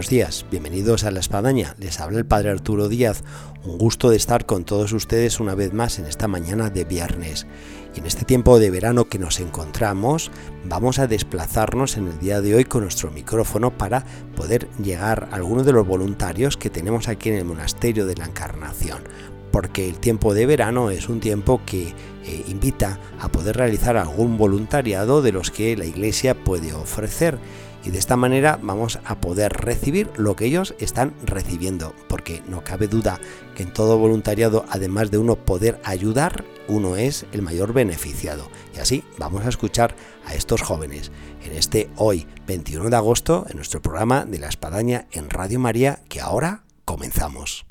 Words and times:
buenos 0.00 0.08
días, 0.08 0.46
bienvenidos 0.50 1.04
a 1.04 1.10
La 1.10 1.20
Espadaña. 1.20 1.74
Les 1.78 2.00
habla 2.00 2.16
el 2.16 2.24
Padre 2.24 2.48
Arturo 2.48 2.88
Díaz. 2.88 3.22
Un 3.66 3.76
gusto 3.76 4.08
de 4.08 4.16
estar 4.16 4.46
con 4.46 4.64
todos 4.64 4.94
ustedes 4.94 5.40
una 5.40 5.54
vez 5.54 5.74
más 5.74 5.98
en 5.98 6.06
esta 6.06 6.26
mañana 6.26 6.70
de 6.70 6.84
viernes. 6.84 7.46
Y 7.94 8.00
en 8.00 8.06
este 8.06 8.24
tiempo 8.24 8.58
de 8.58 8.70
verano 8.70 9.10
que 9.10 9.18
nos 9.18 9.40
encontramos, 9.40 10.30
vamos 10.64 10.98
a 10.98 11.06
desplazarnos 11.06 11.98
en 11.98 12.06
el 12.06 12.18
día 12.18 12.40
de 12.40 12.54
hoy 12.54 12.64
con 12.64 12.84
nuestro 12.84 13.10
micrófono 13.10 13.76
para 13.76 14.06
poder 14.36 14.70
llegar 14.82 15.28
a 15.30 15.34
algunos 15.34 15.66
de 15.66 15.72
los 15.72 15.86
voluntarios 15.86 16.56
que 16.56 16.70
tenemos 16.70 17.06
aquí 17.08 17.28
en 17.28 17.34
el 17.34 17.44
Monasterio 17.44 18.06
de 18.06 18.16
la 18.16 18.24
Encarnación 18.24 19.02
porque 19.50 19.88
el 19.88 19.98
tiempo 19.98 20.34
de 20.34 20.46
verano 20.46 20.90
es 20.90 21.08
un 21.08 21.20
tiempo 21.20 21.60
que 21.64 21.88
eh, 22.24 22.44
invita 22.48 22.98
a 23.18 23.28
poder 23.28 23.56
realizar 23.56 23.96
algún 23.96 24.36
voluntariado 24.36 25.22
de 25.22 25.32
los 25.32 25.50
que 25.50 25.76
la 25.76 25.84
Iglesia 25.84 26.34
puede 26.34 26.72
ofrecer 26.72 27.38
y 27.84 27.90
de 27.90 27.98
esta 27.98 28.16
manera 28.16 28.58
vamos 28.62 28.98
a 29.04 29.20
poder 29.20 29.52
recibir 29.52 30.10
lo 30.16 30.36
que 30.36 30.44
ellos 30.46 30.74
están 30.78 31.14
recibiendo, 31.24 31.94
porque 32.08 32.42
no 32.46 32.62
cabe 32.62 32.88
duda 32.88 33.18
que 33.54 33.62
en 33.62 33.72
todo 33.72 33.98
voluntariado, 33.98 34.64
además 34.68 35.10
de 35.10 35.18
uno 35.18 35.36
poder 35.36 35.80
ayudar, 35.84 36.44
uno 36.68 36.96
es 36.96 37.26
el 37.32 37.42
mayor 37.42 37.72
beneficiado. 37.72 38.50
Y 38.74 38.80
así 38.80 39.04
vamos 39.18 39.46
a 39.46 39.48
escuchar 39.48 39.94
a 40.26 40.34
estos 40.34 40.62
jóvenes 40.62 41.10
en 41.42 41.52
este 41.52 41.88
hoy 41.96 42.26
21 42.46 42.90
de 42.90 42.96
agosto 42.96 43.46
en 43.48 43.56
nuestro 43.56 43.80
programa 43.80 44.24
de 44.24 44.38
la 44.38 44.48
Espadaña 44.48 45.06
en 45.12 45.30
Radio 45.30 45.58
María, 45.58 46.00
que 46.08 46.20
ahora 46.20 46.64
comenzamos. 46.84 47.64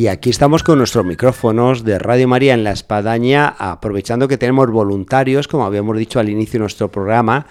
Y 0.00 0.08
aquí 0.08 0.30
estamos 0.30 0.62
con 0.62 0.78
nuestros 0.78 1.04
micrófonos 1.04 1.84
de 1.84 1.98
Radio 1.98 2.26
María 2.26 2.54
en 2.54 2.64
la 2.64 2.70
Espadaña, 2.70 3.54
aprovechando 3.58 4.28
que 4.28 4.38
tenemos 4.38 4.70
voluntarios, 4.70 5.46
como 5.46 5.66
habíamos 5.66 5.98
dicho 5.98 6.18
al 6.18 6.30
inicio 6.30 6.54
de 6.54 6.60
nuestro 6.60 6.90
programa, 6.90 7.46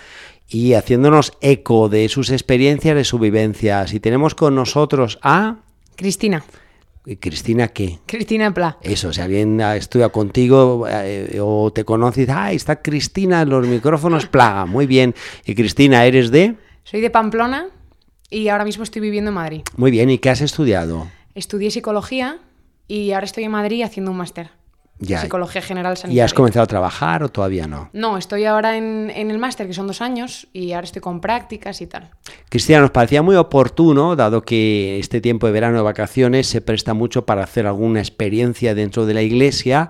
y 0.47 0.73
haciéndonos 0.73 1.33
eco 1.41 1.89
de 1.89 2.09
sus 2.09 2.31
experiencias, 2.31 2.95
de 2.95 3.03
sus 3.03 3.19
vivencias. 3.19 3.93
Y 3.93 3.99
tenemos 3.99 4.33
con 4.33 4.55
nosotros 4.55 5.19
a... 5.21 5.57
Cristina. 5.95 6.43
¿Y 7.05 7.17
Cristina 7.17 7.67
qué? 7.67 7.99
Cristina 8.07 8.51
Pla. 8.51 8.79
Eso, 8.81 9.13
si 9.13 9.21
alguien 9.21 9.61
estudia 9.61 10.09
contigo 10.09 10.87
eh, 10.89 11.37
o 11.39 11.71
te 11.71 11.85
conoce 11.85 12.21
y 12.21 12.23
dice, 12.23 12.35
ah, 12.35 12.51
está 12.51 12.81
Cristina 12.81 13.43
en 13.43 13.49
los 13.49 13.67
micrófonos 13.67 14.25
Plaga, 14.25 14.65
muy 14.65 14.87
bien. 14.87 15.13
Y 15.45 15.53
Cristina, 15.53 16.03
¿eres 16.03 16.31
de...? 16.31 16.55
Soy 16.83 17.01
de 17.01 17.11
Pamplona 17.11 17.67
y 18.27 18.47
ahora 18.47 18.65
mismo 18.65 18.83
estoy 18.83 19.03
viviendo 19.03 19.29
en 19.29 19.35
Madrid. 19.35 19.61
Muy 19.77 19.91
bien, 19.91 20.09
¿y 20.09 20.17
qué 20.17 20.31
has 20.31 20.41
estudiado? 20.41 21.05
Estudié 21.39 21.71
psicología 21.71 22.37
y 22.89 23.13
ahora 23.13 23.23
estoy 23.23 23.45
en 23.45 23.51
Madrid 23.51 23.83
haciendo 23.83 24.11
un 24.11 24.17
máster. 24.17 24.51
Ya. 24.97 25.21
Psicología 25.21 25.61
general 25.61 25.93
¿Y 25.93 25.95
sanitaria. 25.95 26.25
has 26.25 26.33
comenzado 26.33 26.65
a 26.65 26.67
trabajar 26.67 27.23
o 27.23 27.29
todavía 27.29 27.65
no? 27.65 27.89
No, 27.93 28.17
estoy 28.17 28.43
ahora 28.43 28.75
en, 28.75 29.09
en 29.15 29.31
el 29.31 29.37
máster, 29.37 29.65
que 29.65 29.73
son 29.73 29.87
dos 29.87 30.01
años, 30.01 30.49
y 30.51 30.73
ahora 30.73 30.83
estoy 30.83 31.01
con 31.01 31.21
prácticas 31.21 31.79
y 31.79 31.87
tal. 31.87 32.09
Cristina, 32.49 32.81
nos 32.81 32.91
parecía 32.91 33.21
muy 33.21 33.37
oportuno, 33.37 34.17
dado 34.17 34.41
que 34.41 34.99
este 34.99 35.21
tiempo 35.21 35.47
de 35.47 35.53
verano 35.53 35.77
de 35.77 35.83
vacaciones 35.83 36.47
se 36.47 36.59
presta 36.59 36.93
mucho 36.93 37.25
para 37.25 37.43
hacer 37.43 37.65
alguna 37.65 38.01
experiencia 38.01 38.75
dentro 38.75 39.05
de 39.05 39.13
la 39.13 39.21
iglesia, 39.21 39.87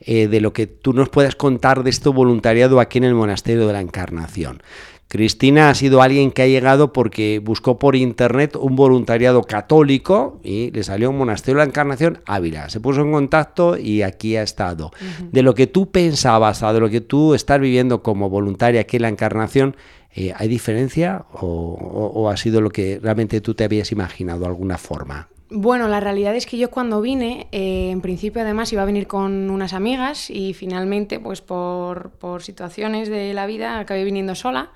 eh, 0.00 0.28
de 0.28 0.42
lo 0.42 0.52
que 0.52 0.66
tú 0.66 0.92
nos 0.92 1.08
puedas 1.08 1.34
contar 1.34 1.82
de 1.82 1.88
este 1.88 2.10
voluntariado 2.10 2.78
aquí 2.78 2.98
en 2.98 3.04
el 3.04 3.14
Monasterio 3.14 3.66
de 3.66 3.72
la 3.72 3.80
Encarnación. 3.80 4.62
Cristina 5.10 5.70
ha 5.70 5.74
sido 5.74 6.02
alguien 6.02 6.30
que 6.30 6.42
ha 6.42 6.46
llegado 6.46 6.92
porque 6.92 7.40
buscó 7.40 7.80
por 7.80 7.96
internet 7.96 8.54
un 8.54 8.76
voluntariado 8.76 9.42
católico 9.42 10.38
y 10.44 10.70
le 10.70 10.84
salió 10.84 11.10
un 11.10 11.18
monasterio 11.18 11.58
de 11.58 11.64
la 11.64 11.68
Encarnación 11.68 12.20
Ávila. 12.26 12.68
Se 12.70 12.78
puso 12.78 13.00
en 13.00 13.10
contacto 13.10 13.76
y 13.76 14.02
aquí 14.02 14.36
ha 14.36 14.44
estado. 14.44 14.92
De 15.32 15.42
lo 15.42 15.56
que 15.56 15.66
tú 15.66 15.90
pensabas, 15.90 16.62
a 16.62 16.72
de 16.72 16.78
lo 16.78 16.88
que 16.88 17.00
tú 17.00 17.34
estás 17.34 17.58
viviendo 17.60 18.04
como 18.04 18.30
voluntaria 18.30 18.82
aquí 18.82 18.98
en 18.98 19.02
la 19.02 19.08
Encarnación, 19.08 19.74
eh, 20.14 20.32
¿hay 20.36 20.46
diferencia 20.46 21.24
o, 21.32 21.46
o- 21.48 22.12
o 22.22 22.28
ha 22.30 22.36
sido 22.36 22.60
lo 22.60 22.70
que 22.70 23.00
realmente 23.02 23.40
tú 23.40 23.54
te 23.54 23.64
habías 23.64 23.90
imaginado 23.90 24.38
de 24.40 24.46
alguna 24.46 24.78
forma? 24.78 25.28
Bueno, 25.52 25.88
la 25.88 25.98
realidad 25.98 26.36
es 26.36 26.46
que 26.46 26.58
yo 26.58 26.70
cuando 26.70 27.00
vine, 27.00 27.48
eh, 27.50 27.90
en 27.90 28.00
principio 28.00 28.40
además 28.40 28.72
iba 28.72 28.82
a 28.82 28.84
venir 28.84 29.08
con 29.08 29.50
unas 29.50 29.72
amigas 29.72 30.30
y 30.30 30.54
finalmente, 30.54 31.18
pues 31.18 31.40
por, 31.40 32.10
por 32.12 32.42
situaciones 32.44 33.08
de 33.08 33.34
la 33.34 33.46
vida, 33.46 33.80
acabé 33.80 34.04
viniendo 34.04 34.36
sola. 34.36 34.70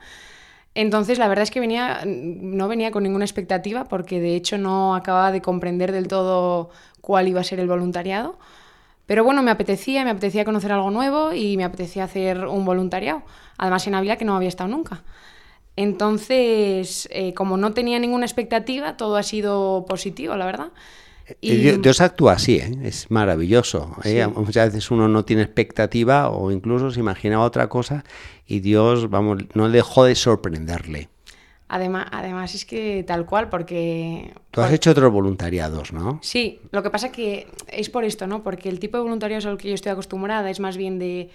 Entonces, 0.74 1.18
la 1.18 1.28
verdad 1.28 1.44
es 1.44 1.52
que 1.52 1.60
venía, 1.60 2.02
no 2.06 2.66
venía 2.68 2.90
con 2.90 3.04
ninguna 3.04 3.24
expectativa 3.24 3.84
porque 3.84 4.20
de 4.20 4.34
hecho 4.34 4.58
no 4.58 4.96
acababa 4.96 5.30
de 5.30 5.40
comprender 5.42 5.92
del 5.92 6.08
todo 6.08 6.70
cuál 7.00 7.28
iba 7.28 7.40
a 7.40 7.44
ser 7.44 7.60
el 7.60 7.68
voluntariado. 7.68 8.36
Pero 9.06 9.22
bueno, 9.24 9.42
me 9.42 9.52
apetecía, 9.52 10.04
me 10.04 10.10
apetecía 10.10 10.44
conocer 10.44 10.72
algo 10.72 10.90
nuevo 10.90 11.32
y 11.34 11.56
me 11.56 11.64
apetecía 11.64 12.04
hacer 12.04 12.46
un 12.46 12.64
voluntariado. 12.64 13.22
Además 13.58 13.86
en 13.86 13.94
Ávila 13.94 14.16
que 14.16 14.24
no 14.24 14.34
había 14.36 14.48
estado 14.48 14.68
nunca. 14.70 15.02
Entonces, 15.76 17.08
eh, 17.10 17.34
como 17.34 17.56
no 17.56 17.72
tenía 17.72 17.98
ninguna 17.98 18.26
expectativa, 18.26 18.96
todo 18.96 19.16
ha 19.16 19.22
sido 19.22 19.84
positivo, 19.88 20.36
la 20.36 20.46
verdad. 20.46 20.68
Eh, 21.40 21.56
Dios, 21.56 21.82
Dios 21.82 22.00
actúa 22.00 22.34
así, 22.34 22.56
¿eh? 22.56 22.70
es 22.82 23.10
maravilloso. 23.10 23.96
¿eh? 24.04 24.26
Sí. 24.26 24.40
Muchas 24.40 24.68
veces 24.68 24.90
uno 24.90 25.08
no 25.08 25.24
tiene 25.24 25.42
expectativa 25.42 26.28
o 26.28 26.50
incluso 26.50 26.90
se 26.90 27.00
imaginaba 27.00 27.44
otra 27.44 27.68
cosa 27.68 28.04
y 28.46 28.60
Dios, 28.60 29.08
vamos, 29.08 29.42
no 29.54 29.68
dejó 29.70 30.04
de 30.04 30.14
sorprenderle. 30.14 31.08
Además, 31.66 32.06
además 32.12 32.54
es 32.54 32.66
que 32.66 33.02
tal 33.06 33.24
cual, 33.24 33.48
porque... 33.48 34.32
Tú 34.50 34.60
has 34.60 34.66
por- 34.68 34.74
hecho 34.74 34.90
otros 34.90 35.10
voluntariados, 35.10 35.92
¿no? 35.94 36.18
Sí, 36.22 36.60
lo 36.70 36.82
que 36.82 36.90
pasa 36.90 37.10
que 37.10 37.48
es 37.68 37.88
por 37.88 38.04
esto, 38.04 38.26
¿no? 38.26 38.42
Porque 38.42 38.68
el 38.68 38.78
tipo 38.78 38.98
de 38.98 39.02
voluntariado 39.02 39.48
al 39.48 39.56
que 39.56 39.68
yo 39.68 39.74
estoy 39.74 39.92
acostumbrada 39.92 40.50
es 40.50 40.60
más 40.60 40.76
bien 40.76 40.98
de, 40.98 41.30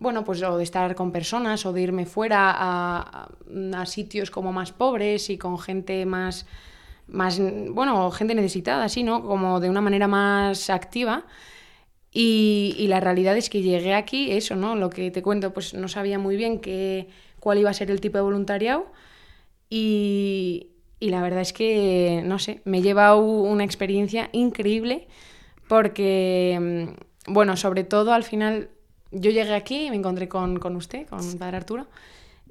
bueno, 0.00 0.24
pues 0.24 0.42
o 0.42 0.56
de 0.56 0.64
estar 0.64 0.94
con 0.94 1.12
personas 1.12 1.66
o 1.66 1.72
de 1.72 1.82
irme 1.82 2.06
fuera 2.06 2.50
a, 2.52 3.28
a- 3.74 3.86
sitios 3.86 4.30
como 4.30 4.52
más 4.52 4.72
pobres 4.72 5.30
y 5.30 5.38
con 5.38 5.58
gente 5.58 6.06
más, 6.06 6.46
más, 7.08 7.40
bueno, 7.70 8.10
gente 8.10 8.34
necesitada, 8.34 8.84
así, 8.84 9.02
¿no? 9.02 9.22
Como 9.24 9.60
de 9.60 9.70
una 9.70 9.80
manera 9.80 10.08
más 10.08 10.70
activa. 10.70 11.26
Y, 12.12 12.74
y 12.78 12.86
la 12.88 13.00
realidad 13.00 13.36
es 13.36 13.50
que 13.50 13.62
llegué 13.62 13.94
aquí, 13.94 14.32
eso, 14.32 14.56
¿no? 14.56 14.76
Lo 14.76 14.90
que 14.90 15.10
te 15.10 15.22
cuento, 15.22 15.52
pues 15.52 15.74
no 15.74 15.88
sabía 15.88 16.18
muy 16.18 16.36
bien 16.36 16.60
qué, 16.60 17.08
cuál 17.40 17.58
iba 17.58 17.70
a 17.70 17.74
ser 17.74 17.90
el 17.90 18.00
tipo 18.00 18.18
de 18.18 18.22
voluntariado. 18.24 18.86
Y, 19.70 20.68
y 21.00 21.10
la 21.10 21.22
verdad 21.22 21.40
es 21.42 21.52
que, 21.52 22.22
no 22.24 22.38
sé, 22.38 22.60
me 22.64 22.78
he 22.78 22.82
llevado 22.82 23.18
una 23.20 23.64
experiencia 23.64 24.30
increíble 24.32 25.08
porque, 25.68 26.58
mm, 27.28 27.32
bueno, 27.34 27.56
sobre 27.56 27.84
todo 27.84 28.12
al 28.12 28.24
final, 28.24 28.70
yo 29.10 29.30
llegué 29.30 29.54
aquí 29.54 29.86
y 29.86 29.90
me 29.90 29.96
encontré 29.96 30.28
con, 30.28 30.58
con 30.58 30.76
usted, 30.76 31.06
con 31.06 31.38
Padre 31.38 31.56
Arturo, 31.58 31.86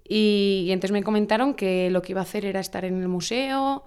y, 0.07 0.65
y 0.67 0.71
entonces 0.71 0.91
me 0.93 1.03
comentaron 1.03 1.53
que 1.53 1.89
lo 1.89 2.01
que 2.01 2.13
iba 2.13 2.21
a 2.21 2.23
hacer 2.23 2.45
era 2.45 2.59
estar 2.59 2.85
en 2.85 3.01
el 3.01 3.07
museo 3.07 3.83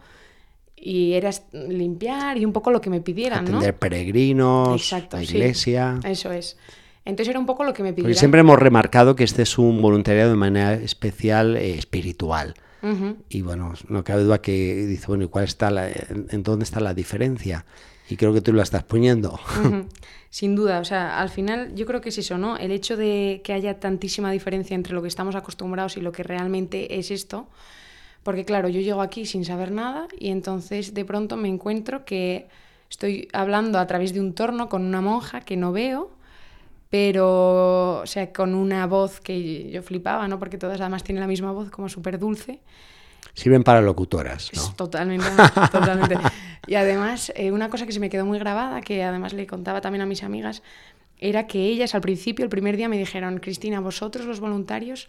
y 0.77 1.13
era 1.13 1.31
limpiar 1.53 2.39
y 2.39 2.45
un 2.45 2.53
poco 2.53 2.71
lo 2.71 2.81
que 2.81 2.91
me 2.91 3.01
pidieran, 3.01 3.45
¿no? 3.45 3.59
Atender 3.59 3.79
peregrinos, 3.79 4.81
Exacto, 4.81 5.17
la 5.17 5.25
sí. 5.25 5.37
iglesia. 5.37 5.99
Eso 6.05 6.33
es. 6.33 6.57
Entonces 7.05 7.31
era 7.31 7.39
un 7.39 7.47
poco 7.47 7.65
lo 7.65 7.73
que 7.73 7.83
me 7.83 7.91
Porque 7.91 8.03
pidieran. 8.03 8.19
siempre 8.19 8.41
hemos 8.41 8.59
remarcado 8.59 9.17
que 9.17 9.25
este 9.25 9.43
es 9.43 9.59
un 9.59 9.81
voluntariado 9.81 10.31
de 10.31 10.37
manera 10.37 10.75
especial 10.75 11.57
eh, 11.57 11.75
espiritual. 11.79 12.55
Ujú. 12.83 13.17
Y 13.29 13.43
bueno, 13.43 13.75
no 13.89 14.05
cabe 14.05 14.23
duda 14.23 14.41
que 14.41 14.87
dice, 14.87 15.07
bueno, 15.07 15.25
¿y 15.25 15.29
cuál 15.29 15.45
está 15.45 15.71
la, 15.71 15.89
en 15.89 16.43
dónde 16.43 16.65
está 16.65 16.81
la 16.81 16.95
diferencia? 16.95 17.65
Y 18.11 18.17
creo 18.17 18.33
que 18.33 18.41
tú 18.41 18.53
la 18.53 18.65
estás 18.65 18.83
poniendo. 18.83 19.39
Sin 20.31 20.57
duda, 20.57 20.81
o 20.81 20.85
sea, 20.85 21.21
al 21.21 21.29
final 21.29 21.75
yo 21.75 21.87
creo 21.87 22.01
que 22.01 22.09
es 22.09 22.19
eso, 22.19 22.39
¿no? 22.39 22.57
El 22.57 22.73
hecho 22.73 22.97
de 22.97 23.41
que 23.45 23.53
haya 23.53 23.79
tantísima 23.79 24.31
diferencia 24.33 24.75
entre 24.75 24.95
lo 24.95 25.03
que 25.03 25.09
estamos 25.09 25.37
acostumbrados 25.37 25.97
y 25.97 26.01
lo 26.01 26.13
que 26.13 26.23
realmente 26.23 26.99
es 26.99 27.11
esto. 27.11 27.49
Porque 28.23 28.45
claro, 28.45 28.69
yo 28.69 28.81
llego 28.81 29.01
aquí 29.01 29.27
sin 29.27 29.45
saber 29.45 29.71
nada 29.71 30.09
y 30.19 30.29
entonces 30.29 30.93
de 30.93 31.05
pronto 31.05 31.37
me 31.37 31.49
encuentro 31.49 32.05
que 32.05 32.49
estoy 32.91 33.29
hablando 33.33 33.79
a 33.79 33.87
través 33.87 34.13
de 34.13 34.21
un 34.21 34.35
torno 34.35 34.69
con 34.69 34.85
una 34.85 35.01
monja 35.01 35.41
que 35.41 35.57
no 35.57 35.73
veo, 35.73 36.11
pero, 36.91 38.01
o 38.01 38.07
sea, 38.07 38.33
con 38.33 38.55
una 38.55 38.87
voz 38.87 39.21
que 39.21 39.71
yo 39.71 39.83
flipaba, 39.83 40.27
¿no? 40.27 40.39
Porque 40.39 40.59
todas 40.59 40.81
además 40.81 41.05
tienen 41.05 41.21
la 41.21 41.29
misma 41.29 41.53
voz, 41.53 41.71
como 41.71 41.89
súper 41.89 42.19
dulce. 42.19 42.61
Sirven 43.41 43.63
para 43.63 43.81
locutoras, 43.81 44.51
¿no? 44.55 44.75
Totalmente, 44.75 45.25
totalmente. 45.73 46.19
y 46.67 46.75
además, 46.75 47.33
eh, 47.35 47.53
una 47.53 47.71
cosa 47.71 47.87
que 47.87 47.93
se 47.93 47.99
me 47.99 48.11
quedó 48.11 48.27
muy 48.27 48.39
grabada, 48.39 48.83
que 48.83 49.03
además 49.03 49.33
le 49.33 49.47
contaba 49.47 49.81
también 49.81 50.03
a 50.03 50.07
mis 50.07 50.23
amigas, 50.23 50.63
era 51.17 51.47
que 51.47 51.65
ellas 51.65 51.95
al 51.95 52.03
principio, 52.03 52.45
el 52.45 52.51
primer 52.51 52.77
día, 52.77 52.91
me 52.91 52.99
dijeron, 52.99 53.39
Cristina, 53.39 53.81
vosotros 53.81 54.27
los 54.27 54.41
voluntarios 54.41 55.09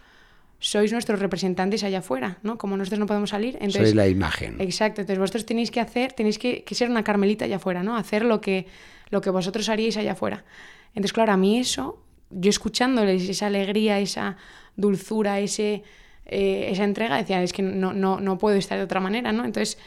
sois 0.59 0.93
nuestros 0.93 1.19
representantes 1.19 1.83
allá 1.83 1.99
afuera, 1.99 2.37
¿no? 2.41 2.57
Como 2.57 2.77
nosotros 2.77 2.99
no 2.99 3.05
podemos 3.05 3.31
salir, 3.31 3.55
entonces... 3.55 3.81
Sois 3.81 3.95
la 3.95 4.07
imagen. 4.07 4.61
Exacto, 4.61 5.01
entonces 5.01 5.19
vosotros 5.19 5.45
tenéis 5.45 5.69
que 5.69 5.81
hacer, 5.81 6.13
tenéis 6.13 6.39
que, 6.39 6.63
que, 6.63 6.73
ser 6.73 6.89
una 6.89 7.03
carmelita 7.03 7.43
allá 7.43 7.57
afuera, 7.57 7.83
¿no? 7.83 7.97
Hacer 7.97 8.23
lo 8.23 8.39
que, 8.39 8.65
lo 9.09 9.19
que 9.19 9.29
vosotros 9.29 9.67
haríais 9.67 9.97
allá 9.97 10.13
afuera. 10.13 10.45
Entonces, 10.91 11.11
claro, 11.11 11.33
a 11.33 11.37
mí 11.37 11.59
eso, 11.59 12.01
yo 12.29 12.49
escuchándoles 12.49 13.27
esa 13.27 13.47
alegría, 13.47 13.99
esa 13.99 14.37
dulzura, 14.77 15.39
ese, 15.39 15.83
eh, 16.31 16.69
esa 16.71 16.83
entrega, 16.83 17.17
decía, 17.17 17.43
es 17.43 17.53
que 17.53 17.61
no, 17.61 17.93
no, 17.93 18.19
no 18.19 18.37
puedo 18.37 18.55
estar 18.57 18.77
de 18.77 18.83
otra 18.83 18.99
manera, 18.99 19.31
¿no? 19.31 19.45
Entonces, 19.45 19.77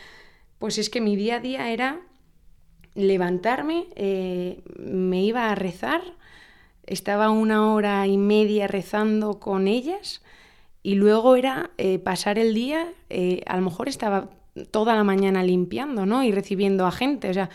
pues 0.59 0.79
es 0.79 0.89
que 0.91 1.01
mi 1.01 1.17
día 1.17 1.37
a 1.37 1.41
día 1.41 1.71
era 1.73 2.01
levantarme, 2.95 3.87
eh, 3.97 4.63
me 4.79 5.23
iba 5.23 5.51
a 5.51 5.55
rezar, 5.55 6.03
estaba 6.87 7.31
una 7.31 7.73
hora 7.73 8.07
y 8.07 8.17
media 8.19 8.67
rezando 8.67 9.41
con 9.41 9.69
ellas 9.69 10.23
y 10.83 10.95
luego 10.95 11.37
era 11.37 11.71
eh, 11.79 11.99
pasar 11.99 12.39
el 12.39 12.55
día, 12.55 12.93
eh, 13.11 13.43
a 13.47 13.57
lo 13.57 13.63
mejor 13.63 13.89
estaba 13.89 14.31
toda 14.71 14.95
la 14.95 15.03
mañana 15.03 15.43
limpiando, 15.43 16.07
¿no? 16.07 16.23
Y 16.23 16.31
recibiendo 16.31 16.87
a 16.87 16.93
gente, 16.93 17.31
o 17.31 17.35
sea, 17.35 17.51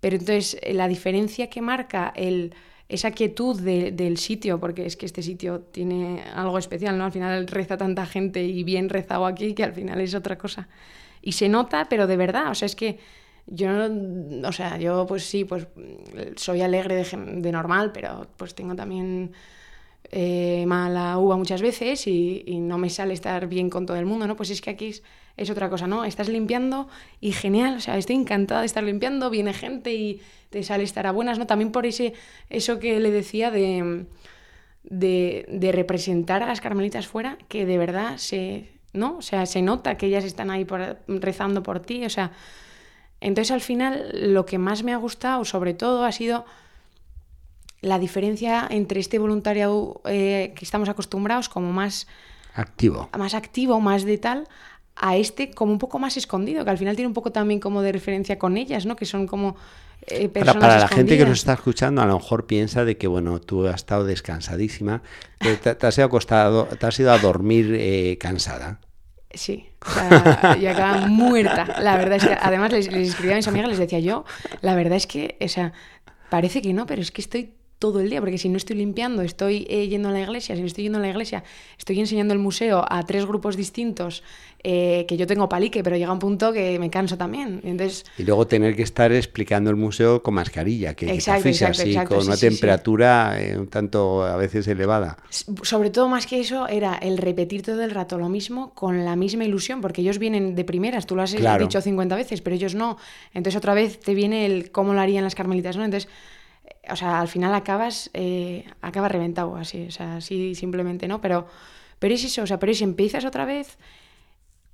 pero 0.00 0.16
entonces 0.16 0.58
la 0.72 0.88
diferencia 0.88 1.50
que 1.50 1.60
marca 1.60 2.12
el, 2.14 2.54
esa 2.92 3.10
quietud 3.10 3.60
del 3.60 4.18
sitio, 4.18 4.60
porque 4.60 4.84
es 4.84 4.96
que 4.96 5.06
este 5.06 5.22
sitio 5.22 5.60
tiene 5.60 6.22
algo 6.34 6.58
especial, 6.58 6.98
¿no? 6.98 7.04
Al 7.04 7.12
final 7.12 7.46
reza 7.46 7.76
tanta 7.76 8.04
gente 8.06 8.42
y 8.44 8.64
bien 8.64 8.88
rezado 8.88 9.24
aquí 9.26 9.54
que 9.54 9.64
al 9.64 9.72
final 9.72 10.00
es 10.00 10.14
otra 10.14 10.36
cosa. 10.36 10.68
Y 11.22 11.32
se 11.32 11.48
nota, 11.48 11.86
pero 11.88 12.06
de 12.06 12.16
verdad, 12.16 12.50
o 12.50 12.54
sea, 12.54 12.66
es 12.66 12.76
que 12.76 12.98
yo, 13.46 13.70
o 14.44 14.52
sea, 14.52 14.78
yo 14.78 15.06
pues 15.06 15.24
sí, 15.24 15.44
pues 15.44 15.66
soy 16.36 16.60
alegre 16.60 16.96
de, 16.96 17.04
de 17.40 17.52
normal, 17.52 17.92
pero 17.92 18.26
pues 18.36 18.54
tengo 18.54 18.74
también 18.74 19.32
eh, 20.10 20.64
mala 20.66 21.16
uva 21.18 21.36
muchas 21.36 21.62
veces 21.62 22.06
y, 22.06 22.44
no 22.60 22.78
me 22.78 22.90
sale 22.90 23.14
estar 23.14 23.46
bien 23.46 23.70
con 23.70 23.86
todo 23.86 23.96
el 23.96 24.06
mundo, 24.06 24.26
¿no? 24.26 24.36
Pues 24.36 24.50
es 24.50 24.60
que 24.60 24.70
aquí 24.70 24.94
es, 25.36 25.50
otra 25.50 25.70
cosa, 25.70 25.86
¿no? 25.86 26.04
Estás 26.04 26.28
limpiando 26.28 26.88
y 27.20 27.32
genial, 27.32 27.76
o 27.76 27.80
sea, 27.80 27.96
estoy 27.96 28.16
encantada 28.16 28.60
de 28.60 28.66
estar 28.66 28.82
limpiando, 28.82 29.30
viene 29.30 29.52
gente 29.52 29.94
y 29.94 30.20
te 30.50 30.62
sale 30.62 30.84
estar 30.84 31.06
a 31.06 31.12
buenas, 31.12 31.38
¿no? 31.38 31.46
También 31.46 31.72
por 31.72 31.86
ese, 31.86 32.14
eso 32.50 32.78
que 32.78 33.00
le 33.00 33.10
decía 33.10 33.50
de, 33.50 34.06
de, 34.82 35.72
representar 35.72 36.42
a 36.42 36.46
las 36.46 36.60
carmelitas 36.60 37.06
fuera, 37.06 37.38
que 37.48 37.64
de 37.64 37.78
verdad 37.78 38.18
se, 38.18 38.68
¿no? 38.92 39.16
O 39.18 39.22
sea, 39.22 39.46
se 39.46 39.62
nota 39.62 39.96
que 39.96 40.06
ellas 40.06 40.24
están 40.24 40.50
ahí 40.50 40.66
rezando 41.08 41.62
por 41.62 41.80
ti, 41.80 42.04
o 42.04 42.10
sea... 42.10 42.32
Entonces 43.22 43.52
al 43.52 43.60
final 43.60 44.10
lo 44.34 44.44
que 44.46 44.58
más 44.58 44.82
me 44.82 44.92
ha 44.92 44.96
gustado 44.96 45.44
sobre 45.44 45.74
todo 45.74 46.04
ha 46.04 46.10
sido 46.10 46.44
la 47.82 47.98
diferencia 47.98 48.66
entre 48.70 49.00
este 49.00 49.18
voluntariado 49.18 50.00
eh, 50.04 50.54
que 50.56 50.64
estamos 50.64 50.88
acostumbrados 50.88 51.48
como 51.48 51.72
más 51.72 52.06
activo, 52.54 53.10
más 53.18 53.34
activo, 53.34 53.80
más 53.80 54.04
de 54.04 54.18
tal, 54.18 54.48
a 54.94 55.16
este 55.16 55.50
como 55.50 55.72
un 55.72 55.78
poco 55.78 55.98
más 55.98 56.16
escondido, 56.16 56.64
que 56.64 56.70
al 56.70 56.78
final 56.78 56.94
tiene 56.94 57.08
un 57.08 57.14
poco 57.14 57.32
también 57.32 57.60
como 57.60 57.82
de 57.82 57.92
referencia 57.92 58.38
con 58.38 58.56
ellas, 58.56 58.86
¿no? 58.86 58.94
Que 58.94 59.04
son 59.04 59.26
como 59.26 59.56
eh, 60.06 60.28
personas 60.28 60.60
Para, 60.60 60.68
para 60.74 60.80
la 60.80 60.88
gente 60.88 61.18
que 61.18 61.24
nos 61.24 61.40
está 61.40 61.54
escuchando, 61.54 62.02
a 62.02 62.06
lo 62.06 62.14
mejor 62.14 62.46
piensa 62.46 62.84
de 62.84 62.96
que, 62.96 63.08
bueno, 63.08 63.40
tú 63.40 63.66
has 63.66 63.76
estado 63.76 64.04
descansadísima, 64.04 65.02
te, 65.38 65.86
has, 65.86 65.98
ido 65.98 66.06
acostado, 66.06 66.66
te 66.66 66.86
has 66.86 66.98
ido 67.00 67.12
a 67.12 67.18
dormir 67.18 67.74
eh, 67.78 68.16
cansada. 68.18 68.80
Sí, 69.34 69.70
o 69.84 69.90
sea, 69.90 70.56
yo 70.60 70.70
acababa 70.70 71.06
muerta. 71.06 71.80
La 71.80 71.96
verdad 71.96 72.16
es 72.16 72.26
que, 72.26 72.36
además, 72.38 72.70
les, 72.70 72.92
les 72.92 73.08
escribía 73.08 73.32
a 73.32 73.36
mis 73.36 73.48
amigas, 73.48 73.70
les 73.70 73.78
decía 73.78 73.98
yo, 73.98 74.24
la 74.60 74.74
verdad 74.74 74.96
es 74.96 75.06
que, 75.06 75.36
o 75.40 75.48
sea, 75.48 75.72
parece 76.28 76.60
que 76.62 76.74
no, 76.74 76.86
pero 76.86 77.00
es 77.00 77.10
que 77.10 77.22
estoy 77.22 77.54
todo 77.82 77.98
el 77.98 78.08
día, 78.08 78.20
porque 78.20 78.38
si 78.38 78.48
no 78.48 78.58
estoy 78.58 78.76
limpiando, 78.76 79.22
estoy 79.22 79.66
eh, 79.68 79.88
yendo 79.88 80.08
a 80.08 80.12
la 80.12 80.20
iglesia, 80.20 80.54
si 80.54 80.60
no 80.60 80.68
estoy 80.68 80.84
yendo 80.84 80.98
a 80.98 81.02
la 81.02 81.08
iglesia, 81.08 81.42
estoy 81.76 81.98
enseñando 81.98 82.32
el 82.32 82.38
museo 82.38 82.84
a 82.88 83.02
tres 83.02 83.26
grupos 83.26 83.56
distintos, 83.56 84.22
eh, 84.62 85.04
que 85.08 85.16
yo 85.16 85.26
tengo 85.26 85.48
palique, 85.48 85.82
pero 85.82 85.96
llega 85.96 86.12
un 86.12 86.20
punto 86.20 86.52
que 86.52 86.78
me 86.78 86.90
canso 86.90 87.18
también. 87.18 87.60
Entonces... 87.64 88.04
Y 88.16 88.22
luego 88.22 88.46
tener 88.46 88.76
que 88.76 88.84
estar 88.84 89.10
explicando 89.10 89.68
el 89.68 89.74
museo 89.74 90.22
con 90.22 90.34
mascarilla, 90.34 90.94
que 90.94 91.12
exacto, 91.12 91.48
así, 91.66 91.96
con 92.06 92.24
una 92.24 92.36
temperatura 92.36 93.42
eh, 93.42 93.58
un 93.58 93.66
tanto 93.66 94.22
a 94.22 94.36
veces 94.36 94.68
elevada. 94.68 95.16
Sobre 95.30 95.90
todo 95.90 96.08
más 96.08 96.28
que 96.28 96.38
eso 96.38 96.68
era 96.68 96.94
el 96.94 97.18
repetir 97.18 97.62
todo 97.62 97.82
el 97.82 97.90
rato 97.90 98.16
lo 98.16 98.28
mismo 98.28 98.72
con 98.74 99.04
la 99.04 99.16
misma 99.16 99.44
ilusión, 99.44 99.80
porque 99.80 100.02
ellos 100.02 100.20
vienen 100.20 100.54
de 100.54 100.62
primeras, 100.62 101.04
tú 101.06 101.16
lo 101.16 101.22
has 101.22 101.32
dicho 101.32 101.80
50 101.80 102.14
veces, 102.14 102.42
pero 102.42 102.54
ellos 102.54 102.76
no. 102.76 102.96
Entonces 103.34 103.58
otra 103.58 103.74
vez 103.74 103.98
te 103.98 104.14
viene 104.14 104.46
el 104.46 104.70
cómo 104.70 104.94
lo 104.94 105.00
harían 105.00 105.24
las 105.24 105.34
carmelitas, 105.34 105.76
¿no? 105.76 105.84
Entonces 105.84 106.08
o 106.90 106.96
sea, 106.96 107.20
al 107.20 107.28
final 107.28 107.54
acabas, 107.54 108.10
eh, 108.12 108.64
acabas 108.80 109.12
reventado, 109.12 109.56
así, 109.56 109.86
o 109.86 109.90
sea, 109.90 110.16
así 110.16 110.54
simplemente, 110.54 111.06
¿no? 111.08 111.20
Pero, 111.20 111.46
pero 111.98 112.14
es 112.14 112.24
eso, 112.24 112.42
o 112.42 112.46
sea, 112.46 112.58
pero 112.58 112.74
si 112.74 112.84
empiezas 112.84 113.24
otra 113.24 113.44
vez 113.44 113.78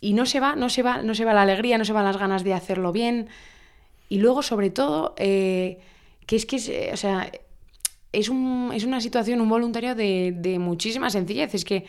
y 0.01 0.15
no 0.15 0.27
se 0.27 0.41
va, 0.41 0.57
no 0.57 0.69
se 0.69 0.83
va, 0.83 1.03
no 1.03 1.15
se 1.15 1.25
va 1.25 1.35
la 1.35 1.43
alegría, 1.43 1.77
no 1.77 1.85
se 1.85 1.93
van 1.93 2.05
las 2.05 2.17
ganas 2.17 2.45
de 2.45 2.55
hacerlo 2.55 2.93
bien. 2.93 3.29
Y 4.09 4.19
luego, 4.19 4.43
sobre 4.43 4.71
todo, 4.71 5.15
eh, 5.19 5.81
que 6.27 6.37
es 6.37 6.47
que, 6.47 6.91
o 6.93 6.97
sea, 6.97 7.31
es, 8.13 8.29
un, 8.29 8.71
es 8.75 8.85
una 8.85 9.01
situación, 9.01 9.41
un 9.41 9.49
voluntario 9.49 9.95
de, 9.95 10.33
de 10.35 10.59
muchísima 10.59 11.11
sencillez. 11.11 11.55
Es 11.55 11.65
que, 11.65 11.87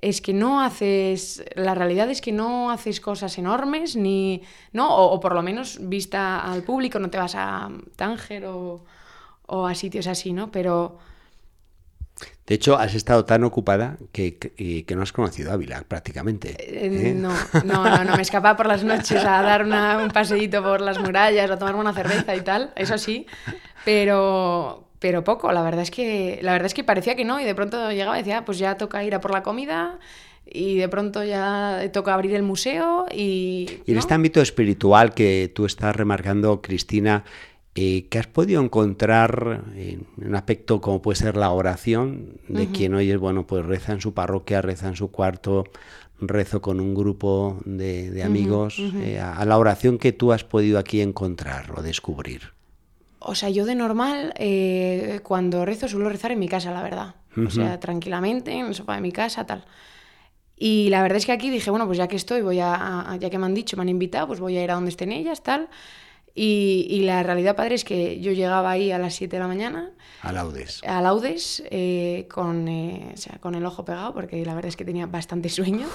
es 0.00 0.20
que 0.20 0.32
no 0.32 0.60
haces, 0.62 1.44
la 1.54 1.74
realidad 1.74 2.10
es 2.10 2.20
que 2.20 2.32
no 2.32 2.70
haces 2.70 3.00
cosas 3.00 3.38
enormes, 3.38 3.94
ni, 3.94 4.42
¿no? 4.72 4.96
O, 4.96 5.12
o 5.12 5.20
por 5.20 5.34
lo 5.34 5.42
menos 5.42 5.78
vista 5.80 6.40
al 6.40 6.64
público, 6.64 6.98
no 6.98 7.10
te 7.10 7.18
vas 7.18 7.34
a 7.36 7.70
Tánger 7.96 8.46
o 8.46 8.84
o 9.52 9.66
a 9.66 9.74
sitios 9.74 10.06
así, 10.06 10.32
¿no? 10.32 10.50
Pero... 10.50 10.98
De 12.46 12.54
hecho, 12.54 12.76
has 12.76 12.94
estado 12.94 13.24
tan 13.24 13.44
ocupada 13.44 13.98
que, 14.10 14.36
que, 14.38 14.96
no 14.96 15.02
has 15.02 15.12
conocido 15.12 15.52
Ávila 15.52 15.82
prácticamente. 15.86 16.56
Eh, 16.58 17.10
¿eh? 17.10 17.14
No, 17.14 17.32
no, 17.64 17.84
no, 17.84 18.04
no, 18.04 18.16
me 18.16 18.22
escapaba 18.22 18.56
por 18.56 18.66
las 18.66 18.82
noches 18.82 19.24
a 19.24 19.42
dar 19.42 19.64
un 20.02 20.10
paseíto 20.10 20.62
por 20.62 20.80
las 20.80 20.98
murallas, 20.98 21.50
a 21.50 21.58
tomarme 21.58 21.80
una 21.80 21.92
cerveza 21.92 22.34
y 22.34 22.40
tal, 22.40 22.72
eso 22.76 22.98
sí, 22.98 23.26
pero, 23.84 24.88
pero 24.98 25.22
poco, 25.22 25.52
la 25.52 25.62
verdad 25.62 25.82
es 25.82 25.90
que 25.90 26.40
la 26.42 26.52
verdad 26.52 26.66
es 26.66 26.74
que 26.74 26.84
parecía 26.84 27.14
que 27.14 27.24
no 27.24 27.40
y 27.40 27.44
de 27.44 27.54
pronto 27.54 27.90
llegaba 27.90 28.18
y 28.18 28.22
decía, 28.22 28.38
ah, 28.38 28.44
pues 28.44 28.58
ya 28.58 28.76
toca 28.76 29.04
ir 29.04 29.14
a 29.14 29.20
por 29.20 29.32
la 29.32 29.42
comida 29.42 29.98
y 30.44 30.76
de 30.76 30.88
pronto 30.88 31.24
ya 31.24 31.80
toca 31.92 32.14
abrir 32.14 32.34
el 32.34 32.42
museo 32.42 33.06
y... 33.10 33.80
Y 33.86 33.92
en 33.92 33.98
este 33.98 34.14
ámbito 34.14 34.40
espiritual 34.40 35.14
que 35.14 35.50
tú 35.54 35.64
estás 35.64 35.94
remarcando, 35.94 36.60
Cristina, 36.60 37.24
eh, 37.74 38.06
¿Qué 38.10 38.18
has 38.18 38.26
podido 38.26 38.62
encontrar 38.62 39.62
en 39.76 40.06
un 40.18 40.34
aspecto 40.34 40.80
como 40.80 41.00
puede 41.00 41.16
ser 41.16 41.36
la 41.36 41.50
oración 41.50 42.38
de 42.48 42.66
quien 42.66 42.94
hoy 42.94 43.10
es, 43.10 43.18
bueno, 43.18 43.46
pues 43.46 43.64
reza 43.64 43.92
en 43.92 44.00
su 44.02 44.12
parroquia, 44.12 44.60
reza 44.60 44.88
en 44.88 44.96
su 44.96 45.10
cuarto, 45.10 45.64
rezo 46.20 46.60
con 46.60 46.80
un 46.80 46.94
grupo 46.94 47.60
de, 47.64 48.22
amigos, 48.22 48.78
eh, 48.78 49.18
a, 49.18 49.44
la 49.46 49.56
oración 49.56 49.98
que 49.98 50.12
tú 50.12 50.32
has 50.32 50.44
podido 50.44 50.78
aquí 50.78 51.00
encontrar 51.00 51.72
o 51.74 51.82
descubrir? 51.82 52.52
O 53.18 53.34
sea, 53.34 53.48
yo 53.48 53.64
de 53.64 53.74
normal, 53.74 54.34
eh, 54.36 55.20
cuando 55.22 55.64
rezo, 55.64 55.88
suelo 55.88 56.10
rezar 56.10 56.32
en 56.32 56.40
mi 56.40 56.48
casa, 56.48 56.72
la 56.72 56.82
verdad. 56.82 57.14
O 57.46 57.48
sea, 57.48 57.80
tranquilamente, 57.80 58.52
en 58.52 58.66
el 58.66 58.74
sofá 58.74 58.96
de 58.96 59.00
mi 59.00 59.12
casa, 59.12 59.46
tal. 59.46 59.64
Y 60.56 60.90
la 60.90 61.00
verdad 61.00 61.16
es 61.16 61.24
que 61.24 61.32
aquí 61.32 61.48
dije, 61.48 61.70
bueno, 61.70 61.86
pues 61.86 61.96
ya 61.96 62.06
que 62.06 62.16
estoy, 62.16 62.42
voy 62.42 62.60
a, 62.60 63.16
ya 63.18 63.30
que 63.30 63.38
me 63.38 63.46
han 63.46 63.54
dicho, 63.54 63.76
me 63.76 63.82
han 63.82 63.88
invitado, 63.88 64.26
pues 64.26 64.40
voy 64.40 64.58
a 64.58 64.62
ir 64.62 64.70
a 64.70 64.74
donde 64.74 64.90
estén 64.90 65.10
ellas, 65.10 65.42
tal. 65.42 65.68
Y, 66.34 67.02
la 67.04 67.22
realidad, 67.22 67.56
padre, 67.56 67.74
es 67.74 67.84
que 67.84 68.18
yo 68.20 68.32
llegaba 68.32 68.70
ahí 68.70 68.90
a 68.90 68.98
las 68.98 69.14
7 69.14 69.36
de 69.36 69.40
la 69.40 69.48
mañana. 69.48 69.90
A 70.22 70.32
laudes. 70.32 70.80
A 70.86 71.02
laudes, 71.02 71.62
eh, 71.70 72.26
con, 72.32 72.68
eh, 72.68 73.10
o 73.12 73.16
sea, 73.18 73.38
con 73.38 73.54
el 73.54 73.66
ojo 73.66 73.84
pegado, 73.84 74.14
porque 74.14 74.42
la 74.46 74.54
verdad 74.54 74.70
es 74.70 74.76
que 74.76 74.86
tenía 74.86 75.06
bastante 75.06 75.48
sueño. 75.50 75.86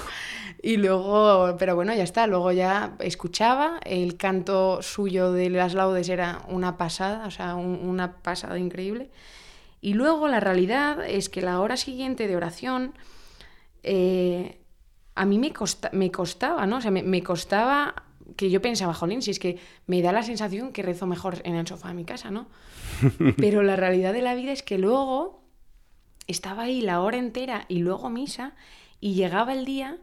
Y 0.62 0.76
luego, 0.76 1.56
pero 1.58 1.74
bueno, 1.74 1.92
ya 1.94 2.04
está. 2.04 2.26
Luego 2.28 2.52
ya 2.52 2.94
escuchaba. 3.00 3.80
El 3.84 4.16
canto 4.16 4.80
suyo 4.80 5.32
de 5.32 5.50
las 5.50 5.74
laudes 5.74 6.08
era 6.08 6.42
una 6.48 6.76
pasada, 6.76 7.26
o 7.26 7.30
sea, 7.32 7.56
una 7.56 8.18
pasada 8.22 8.58
increíble. 8.58 9.10
Y 9.80 9.94
luego 9.94 10.28
la 10.28 10.38
realidad 10.38 11.04
es 11.04 11.28
que 11.28 11.42
la 11.42 11.60
hora 11.60 11.76
siguiente 11.76 12.28
de 12.28 12.36
oración. 12.36 12.94
Eh, 13.82 14.60
a 15.16 15.24
mí 15.24 15.38
me, 15.38 15.52
me 15.92 16.12
costaba, 16.12 16.64
¿no? 16.66 16.76
O 16.76 16.80
sea, 16.80 16.92
me, 16.92 17.02
me 17.02 17.24
costaba 17.24 18.04
que 18.36 18.50
yo 18.50 18.60
pensaba, 18.60 18.94
jolín, 18.94 19.22
si 19.22 19.30
es 19.30 19.38
que 19.38 19.58
me 19.86 20.02
da 20.02 20.12
la 20.12 20.22
sensación 20.22 20.72
que 20.72 20.82
rezo 20.82 21.06
mejor 21.06 21.40
en 21.44 21.54
el 21.54 21.66
sofá 21.66 21.88
de 21.88 21.94
mi 21.94 22.04
casa, 22.04 22.30
¿no? 22.30 22.48
Pero 23.36 23.62
la 23.62 23.76
realidad 23.76 24.12
de 24.12 24.22
la 24.22 24.34
vida 24.34 24.52
es 24.52 24.62
que 24.62 24.78
luego 24.78 25.42
estaba 26.26 26.64
ahí 26.64 26.80
la 26.80 27.00
hora 27.00 27.16
entera 27.16 27.64
y 27.68 27.78
luego 27.78 28.10
misa 28.10 28.54
y 29.00 29.14
llegaba 29.14 29.52
el 29.52 29.64
día 29.64 29.98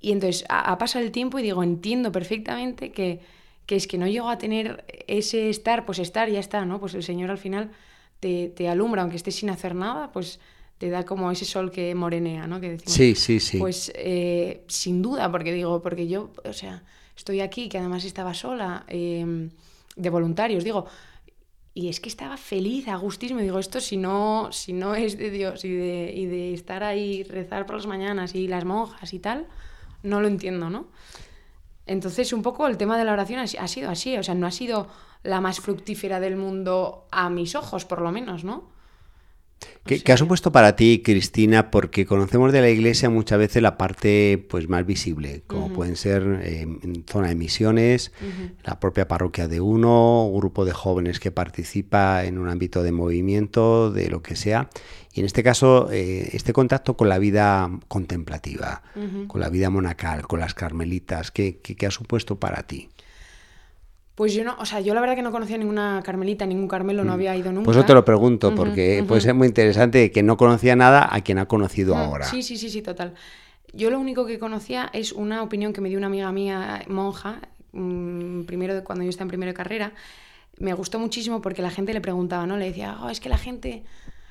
y 0.00 0.12
entonces 0.12 0.44
ha, 0.48 0.76
pasado 0.78 1.04
el 1.04 1.10
tiempo 1.10 1.38
y 1.38 1.42
digo, 1.42 1.62
entiendo 1.62 2.12
perfectamente 2.12 2.92
que, 2.92 3.20
que, 3.64 3.76
es 3.76 3.86
que 3.86 3.98
no 3.98 4.06
llego 4.06 4.28
a 4.28 4.38
tener 4.38 4.84
ese 5.08 5.50
estar, 5.50 5.86
pues 5.86 5.98
estar, 5.98 6.30
ya 6.30 6.38
está, 6.38 6.64
¿no? 6.64 6.78
Pues 6.78 6.94
el 6.94 7.02
Señor 7.02 7.30
al 7.30 7.38
final 7.38 7.70
te, 8.20 8.48
te 8.48 8.68
alumbra, 8.68 9.02
aunque 9.02 9.16
estés 9.16 9.36
sin 9.36 9.50
hacer 9.50 9.74
nada, 9.74 10.12
pues 10.12 10.38
te 10.78 10.90
da 10.90 11.04
como 11.04 11.30
ese 11.30 11.44
sol 11.44 11.70
que 11.70 11.94
morenea, 11.94 12.46
¿no? 12.46 12.60
Que 12.60 12.78
sí, 12.84 13.14
sí, 13.14 13.40
sí. 13.40 13.58
Pues 13.58 13.90
eh, 13.94 14.62
sin 14.68 15.00
duda, 15.00 15.30
porque 15.32 15.52
digo, 15.52 15.80
porque 15.82 16.06
yo, 16.06 16.30
o 16.44 16.52
sea, 16.52 16.84
estoy 17.16 17.40
aquí, 17.40 17.68
que 17.68 17.78
además 17.78 18.04
estaba 18.04 18.34
sola, 18.34 18.84
em, 18.88 19.50
de 19.96 20.10
voluntarios, 20.10 20.64
digo, 20.64 20.86
y 21.74 21.88
es 21.88 22.00
que 22.00 22.08
estaba 22.08 22.36
feliz, 22.36 22.88
a 22.88 22.96
gustísimo. 22.96 23.40
Digo, 23.40 23.58
esto 23.58 23.80
si 23.80 23.96
no, 23.96 24.48
si 24.50 24.72
no 24.72 24.94
es 24.94 25.18
de 25.18 25.30
Dios 25.30 25.64
y 25.64 25.74
de, 25.74 26.12
y 26.14 26.26
de 26.26 26.54
estar 26.54 26.82
ahí, 26.82 27.22
rezar 27.24 27.66
por 27.66 27.76
las 27.76 27.86
mañanas 27.86 28.34
y 28.34 28.48
las 28.48 28.64
monjas 28.64 29.12
y 29.12 29.18
tal, 29.18 29.46
no 30.02 30.20
lo 30.20 30.28
entiendo, 30.28 30.70
¿no? 30.70 30.86
Entonces, 31.86 32.32
un 32.32 32.42
poco 32.42 32.66
el 32.66 32.78
tema 32.78 32.96
de 32.98 33.04
la 33.04 33.12
oración 33.12 33.40
ha 33.40 33.68
sido 33.68 33.90
así, 33.90 34.16
o 34.16 34.22
sea, 34.22 34.34
no 34.34 34.46
ha 34.46 34.50
sido 34.50 34.88
la 35.22 35.40
más 35.40 35.60
fructífera 35.60 36.18
del 36.18 36.36
mundo 36.36 37.06
a 37.10 37.28
mis 37.30 37.54
ojos, 37.54 37.84
por 37.84 38.00
lo 38.00 38.10
menos, 38.10 38.42
¿no? 38.42 38.75
¿Qué, 39.86 40.12
ha 40.12 40.16
supuesto 40.16 40.50
para 40.50 40.74
ti, 40.74 41.00
Cristina? 41.04 41.70
Porque 41.70 42.06
conocemos 42.06 42.52
de 42.52 42.60
la 42.60 42.68
iglesia 42.70 43.08
muchas 43.08 43.38
veces 43.38 43.62
la 43.62 43.78
parte 43.78 44.44
pues 44.50 44.68
más 44.68 44.84
visible, 44.84 45.44
como 45.46 45.72
pueden 45.72 45.94
ser 45.94 46.40
eh, 46.42 46.62
en 46.62 47.04
zona 47.08 47.28
de 47.28 47.36
misiones, 47.36 48.10
la 48.64 48.80
propia 48.80 49.06
parroquia 49.06 49.46
de 49.46 49.60
uno, 49.60 50.26
un 50.26 50.38
grupo 50.38 50.64
de 50.64 50.72
jóvenes 50.72 51.20
que 51.20 51.30
participa 51.30 52.24
en 52.24 52.38
un 52.38 52.48
ámbito 52.48 52.82
de 52.82 52.90
movimiento, 52.90 53.92
de 53.92 54.10
lo 54.10 54.22
que 54.22 54.34
sea. 54.34 54.68
Y 55.12 55.20
en 55.20 55.26
este 55.26 55.44
caso, 55.44 55.88
eh, 55.92 56.30
este 56.32 56.52
contacto 56.52 56.96
con 56.96 57.08
la 57.08 57.18
vida 57.18 57.70
contemplativa, 57.86 58.82
con 59.28 59.40
la 59.40 59.48
vida 59.48 59.70
monacal, 59.70 60.26
con 60.26 60.40
las 60.40 60.54
carmelitas, 60.54 61.30
¿qué, 61.30 61.58
qué 61.58 61.86
ha 61.86 61.92
supuesto 61.92 62.40
para 62.40 62.64
ti? 62.64 62.88
Pues 64.16 64.32
yo 64.32 64.44
no, 64.44 64.56
o 64.58 64.64
sea, 64.64 64.80
yo 64.80 64.94
la 64.94 65.02
verdad 65.02 65.14
que 65.14 65.20
no 65.20 65.30
conocía 65.30 65.58
ninguna 65.58 66.00
Carmelita, 66.02 66.46
ningún 66.46 66.68
Carmelo, 66.68 67.04
no 67.04 67.10
mm. 67.10 67.14
había 67.14 67.36
ido 67.36 67.52
nunca. 67.52 67.66
Pues 67.66 67.76
yo 67.76 67.84
te 67.84 67.92
lo 67.92 68.02
pregunto, 68.02 68.54
porque 68.54 69.04
puede 69.06 69.20
ser 69.20 69.34
muy 69.34 69.46
interesante 69.46 70.10
que 70.10 70.22
no 70.22 70.38
conocía 70.38 70.74
nada 70.74 71.06
a 71.14 71.20
quien 71.20 71.38
ha 71.38 71.44
conocido 71.44 71.94
mm, 71.94 71.98
ahora. 71.98 72.24
Sí, 72.24 72.42
sí, 72.42 72.56
sí, 72.56 72.70
sí, 72.70 72.80
total. 72.80 73.12
Yo 73.74 73.90
lo 73.90 74.00
único 74.00 74.24
que 74.24 74.38
conocía 74.38 74.88
es 74.94 75.12
una 75.12 75.42
opinión 75.42 75.74
que 75.74 75.82
me 75.82 75.90
dio 75.90 75.98
una 75.98 76.06
amiga 76.06 76.32
mía, 76.32 76.82
monja, 76.88 77.40
mm, 77.72 78.44
primero 78.44 78.74
de 78.74 78.82
cuando 78.82 79.04
yo 79.04 79.10
estaba 79.10 79.24
en 79.24 79.28
primero 79.28 79.50
de 79.50 79.54
carrera. 79.54 79.92
Me 80.58 80.72
gustó 80.72 80.98
muchísimo 80.98 81.42
porque 81.42 81.60
la 81.60 81.70
gente 81.70 81.92
le 81.92 82.00
preguntaba, 82.00 82.46
¿no? 82.46 82.56
Le 82.56 82.64
decía, 82.64 82.96
oh, 83.02 83.10
es 83.10 83.20
que 83.20 83.28
la 83.28 83.36
gente, 83.36 83.84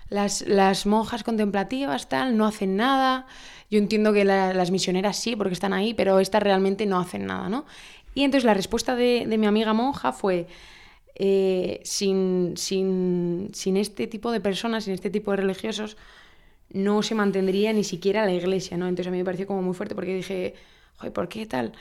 las, 0.09 0.41
las 0.47 0.87
monjas 0.87 1.23
contemplativas, 1.23 2.09
tal, 2.09 2.37
no 2.37 2.47
hacen 2.47 2.75
nada. 2.75 3.27
Yo 3.69 3.77
entiendo 3.77 4.13
que 4.13 4.25
las 4.25 4.71
misioneras 4.71 5.17
sí, 5.17 5.35
porque 5.35 5.53
están 5.53 5.73
ahí, 5.73 5.93
pero 5.93 6.19
estas 6.19 6.41
realmente 6.41 6.87
no 6.87 6.99
hacen 6.99 7.27
nada, 7.27 7.49
¿no? 7.49 7.65
Y 8.15 8.23
entonces 8.23 8.45
la 8.45 8.53
respuesta 8.55 8.95
de, 8.95 9.27
mi 9.37 9.45
amiga 9.45 9.73
monja 9.73 10.13
fue, 10.13 10.47
eh, 11.15 11.81
sin, 11.83 12.53
sin, 12.55 13.51
sin, 13.53 13.77
este 13.77 14.07
tipo 14.07 14.31
de 14.31 14.39
personas, 14.39 14.85
sin 14.85 14.93
este 14.93 15.09
tipo 15.09 15.31
de 15.31 15.37
religiosos, 15.37 15.97
no 16.71 17.03
se 17.03 17.13
mantendría 17.13 17.73
ni 17.73 17.83
siquiera 17.83 18.25
la 18.25 18.31
iglesia, 18.31 18.77
¿no? 18.77 18.87
Entonces 18.87 19.07
a 19.07 19.11
mí 19.11 19.17
me 19.17 19.25
pareció 19.25 19.45
como 19.45 19.61
muy 19.61 19.75
fuerte 19.75 19.95
porque 19.95 20.15
dije, 20.15 20.55
joder, 20.95 21.13
¿por 21.13 21.27
qué 21.27 21.45
tal? 21.45 21.73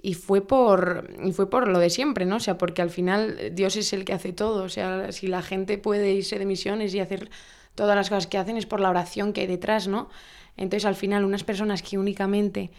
Y 0.00 0.12
fue 0.12 0.46
por, 0.46 1.10
y 1.24 1.32
fue 1.32 1.48
por 1.48 1.68
lo 1.68 1.78
de 1.78 1.88
siempre, 1.88 2.26
¿no? 2.26 2.36
O 2.36 2.40
sea, 2.40 2.58
porque 2.58 2.82
al 2.82 2.90
final 2.90 3.50
Dios 3.52 3.74
es 3.76 3.92
el 3.94 4.04
que 4.04 4.12
hace 4.12 4.34
todo. 4.34 4.64
O 4.64 4.68
sea, 4.68 5.10
si 5.10 5.26
la 5.26 5.42
gente 5.42 5.78
puede 5.78 6.12
irse 6.12 6.38
de 6.38 6.44
misiones 6.44 6.94
y 6.94 7.00
hacer 7.00 7.30
todas 7.74 7.96
las 7.96 8.10
cosas 8.10 8.26
que 8.26 8.36
hacen 8.36 8.58
es 8.58 8.66
por 8.66 8.80
la 8.80 8.90
oración 8.90 9.32
que 9.32 9.40
hay 9.40 9.46
detrás, 9.46 9.88
¿no? 9.88 10.10
Entonces 10.58 10.84
al 10.84 10.96
final 10.96 11.24
unas 11.24 11.44
personas 11.44 11.82
que 11.82 11.98
únicamente 11.98 12.70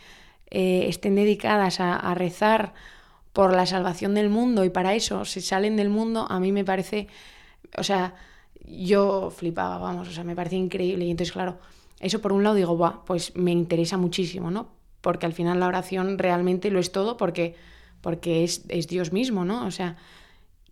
eh, 0.51 0.85
estén 0.87 1.15
dedicadas 1.15 1.79
a 1.79 2.13
rezar 2.13 2.73
por 3.39 3.55
la 3.55 3.65
salvación 3.65 4.15
del 4.15 4.29
mundo 4.29 4.65
y 4.65 4.69
para 4.69 4.95
eso 4.95 5.23
se 5.23 5.39
salen 5.39 5.77
del 5.77 5.87
mundo, 5.87 6.27
a 6.29 6.41
mí 6.41 6.51
me 6.51 6.65
parece, 6.65 7.07
o 7.77 7.83
sea, 7.83 8.13
yo 8.65 9.31
flipaba, 9.33 9.77
vamos, 9.77 10.09
o 10.09 10.11
sea, 10.11 10.25
me 10.25 10.35
parece 10.35 10.57
increíble. 10.57 11.05
Y 11.05 11.11
entonces, 11.11 11.31
claro, 11.31 11.57
eso 12.01 12.19
por 12.19 12.33
un 12.33 12.43
lado 12.43 12.55
digo, 12.57 12.75
Buah, 12.75 13.05
pues 13.05 13.33
me 13.37 13.51
interesa 13.51 13.95
muchísimo, 13.95 14.51
¿no? 14.51 14.67
Porque 14.99 15.25
al 15.25 15.31
final 15.31 15.57
la 15.61 15.67
oración 15.67 16.17
realmente 16.17 16.69
lo 16.69 16.79
es 16.79 16.91
todo 16.91 17.15
porque, 17.15 17.55
porque 18.01 18.43
es, 18.43 18.65
es 18.67 18.89
Dios 18.89 19.13
mismo, 19.13 19.45
¿no? 19.45 19.65
O 19.65 19.71
sea, 19.71 19.95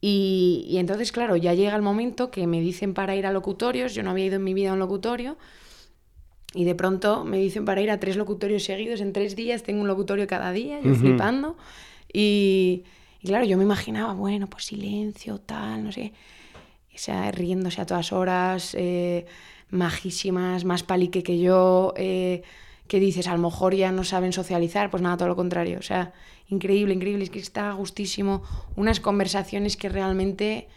y, 0.02 0.66
y, 0.68 0.80
entonces, 0.80 1.14
claro, 1.14 1.38
ya 1.38 1.54
llega 1.54 1.74
el 1.74 1.82
momento 1.82 2.32
que 2.32 2.48
me 2.48 2.60
dicen 2.60 2.94
para 2.94 3.16
ir 3.16 3.28
a 3.28 3.32
locutorios, 3.32 3.94
yo 3.94 4.04
no 4.04 4.10
había 4.10 4.26
ido 4.26 4.36
en 4.36 4.44
mi 4.44 4.54
vida 4.54 4.72
a 4.72 4.74
un 4.74 4.80
locutorio, 4.80 5.38
y 6.54 6.66
de 6.66 6.76
pronto 6.76 7.24
me 7.24 7.38
dicen 7.38 7.64
para 7.64 7.80
ir 7.80 7.92
a 7.92 8.00
tres 8.02 8.18
locutorios 8.18 8.66
seguidos 8.66 9.00
en 9.00 9.14
tres 9.14 9.38
días, 9.38 9.64
tengo 9.64 9.80
un 9.80 9.88
locutorio 9.88 10.28
cada 10.28 10.52
día, 10.52 10.82
yo 10.82 10.94
flipando. 10.96 11.56
Y, 12.12 12.84
claro, 13.24 13.46
yo 13.46 13.58
me 13.58 13.64
imaginaba, 13.64 14.14
bueno, 14.14 14.48
pues 14.48 14.66
silencio, 14.66 15.40
tal, 15.40 15.84
no 15.84 15.92
sé. 15.92 16.14
O 16.94 16.98
sea, 16.98 17.32
riéndose 17.32 17.82
a 17.82 17.86
todas 17.86 18.12
horas, 18.12 18.76
eh, 18.78 19.26
majísimas, 19.70 20.66
más 20.66 20.84
palique 20.84 21.24
que 21.24 21.40
yo, 21.40 21.94
eh, 21.96 22.42
que 22.88 23.00
dices, 23.00 23.28
a 23.28 23.34
lo 23.34 23.40
mejor 23.40 23.76
ya 23.76 23.92
no 23.92 24.04
saben 24.04 24.34
socializar, 24.34 24.90
pues 24.90 25.04
nada, 25.04 25.18
todo 25.18 25.28
lo 25.28 25.36
contrario. 25.36 25.78
O 25.80 25.84
sea, 25.84 26.14
increíble, 26.50 26.94
increíble, 26.94 27.24
es 27.26 27.30
que 27.30 27.40
está 27.40 27.72
gustísimo. 27.74 28.44
Unas 28.76 29.00
conversaciones 29.00 29.78
que 29.78 29.90
realmente, 29.90 30.68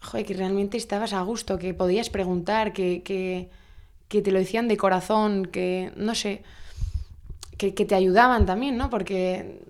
joder, 0.00 0.24
que 0.24 0.34
realmente 0.34 0.76
estabas 0.76 1.12
a 1.12 1.22
gusto, 1.22 1.58
que 1.58 1.74
podías 1.74 2.08
preguntar, 2.08 2.72
que, 2.72 3.02
que, 3.02 3.50
que 4.08 4.22
te 4.22 4.30
lo 4.30 4.38
decían 4.38 4.68
de 4.68 4.76
corazón, 4.76 5.46
que, 5.46 5.92
no 5.96 6.14
sé, 6.14 6.42
que, 7.58 7.74
que 7.74 7.84
te 7.84 7.96
ayudaban 7.96 8.46
también, 8.46 8.76
¿no? 8.76 8.88
Porque 8.88 9.60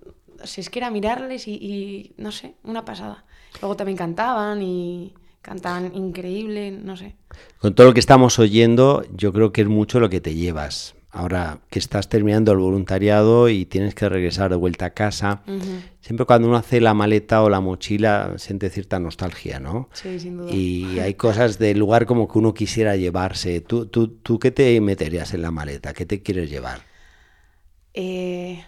es 0.43 0.69
que 0.69 0.79
era 0.79 0.91
mirarles 0.91 1.47
y, 1.47 2.13
no 2.17 2.31
sé, 2.31 2.55
una 2.63 2.85
pasada. 2.85 3.25
Luego 3.61 3.75
también 3.75 3.97
cantaban 3.97 4.61
y 4.61 5.13
cantaban 5.41 5.95
increíble, 5.95 6.71
no 6.71 6.97
sé. 6.97 7.15
Con 7.59 7.75
todo 7.75 7.87
lo 7.87 7.93
que 7.93 7.99
estamos 7.99 8.39
oyendo, 8.39 9.03
yo 9.15 9.33
creo 9.33 9.51
que 9.51 9.61
es 9.61 9.67
mucho 9.67 9.99
lo 9.99 10.09
que 10.09 10.21
te 10.21 10.35
llevas. 10.35 10.95
Ahora 11.11 11.59
que 11.69 11.77
estás 11.77 12.09
terminando 12.09 12.51
el 12.53 12.57
voluntariado 12.57 13.47
y 13.47 13.65
tienes 13.65 13.93
que 13.93 14.09
regresar 14.09 14.49
de 14.49 14.55
vuelta 14.55 14.85
a 14.85 14.89
casa, 14.95 15.43
siempre 16.01 16.25
cuando 16.25 16.47
uno 16.47 16.57
hace 16.57 16.81
la 16.81 16.95
maleta 16.95 17.43
o 17.43 17.49
la 17.51 17.59
mochila 17.59 18.33
siente 18.37 18.71
cierta 18.71 18.97
nostalgia, 18.97 19.59
¿no? 19.59 19.89
Sí, 19.93 20.19
sin 20.19 20.37
duda. 20.37 20.51
Y 20.51 20.99
hay 20.99 21.13
cosas 21.13 21.59
del 21.59 21.77
lugar 21.77 22.07
como 22.07 22.27
que 22.27 22.39
uno 22.39 22.55
quisiera 22.55 22.95
llevarse. 22.95 23.61
¿Tú, 23.61 23.85
tú, 23.85 24.07
tú 24.07 24.39
qué 24.39 24.49
te 24.49 24.81
meterías 24.81 25.35
en 25.35 25.43
la 25.43 25.51
maleta? 25.51 25.93
¿Qué 25.93 26.07
te 26.07 26.23
quieres 26.23 26.49
llevar? 26.49 26.81
Eh, 27.93 28.63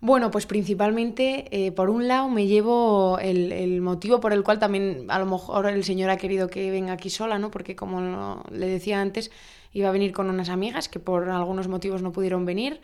bueno, 0.00 0.30
pues 0.30 0.46
principalmente, 0.46 1.46
eh, 1.50 1.72
por 1.72 1.90
un 1.90 2.08
lado, 2.08 2.28
me 2.30 2.46
llevo 2.46 3.18
el, 3.18 3.80
motivo 3.82 4.18
por 4.18 4.32
el 4.32 4.42
cual 4.42 4.58
también 4.58 5.04
a 5.08 5.18
lo 5.18 5.26
mejor 5.26 5.66
el 5.66 5.84
señor 5.84 6.08
ha 6.08 6.16
querido 6.16 6.48
que 6.48 6.70
venga 6.70 6.94
aquí 6.94 7.10
sola, 7.10 7.38
¿no? 7.38 7.50
Porque 7.50 7.76
como 7.76 8.42
le 8.50 8.66
decía 8.66 9.00
antes, 9.02 9.30
iba 9.74 9.90
a 9.90 9.92
venir 9.92 10.12
con 10.12 10.30
unas 10.30 10.48
amigas 10.48 10.88
que 10.88 11.00
por 11.00 11.28
algunos 11.28 11.68
motivos 11.68 12.00
no 12.02 12.12
pudieron 12.12 12.46
venir 12.46 12.80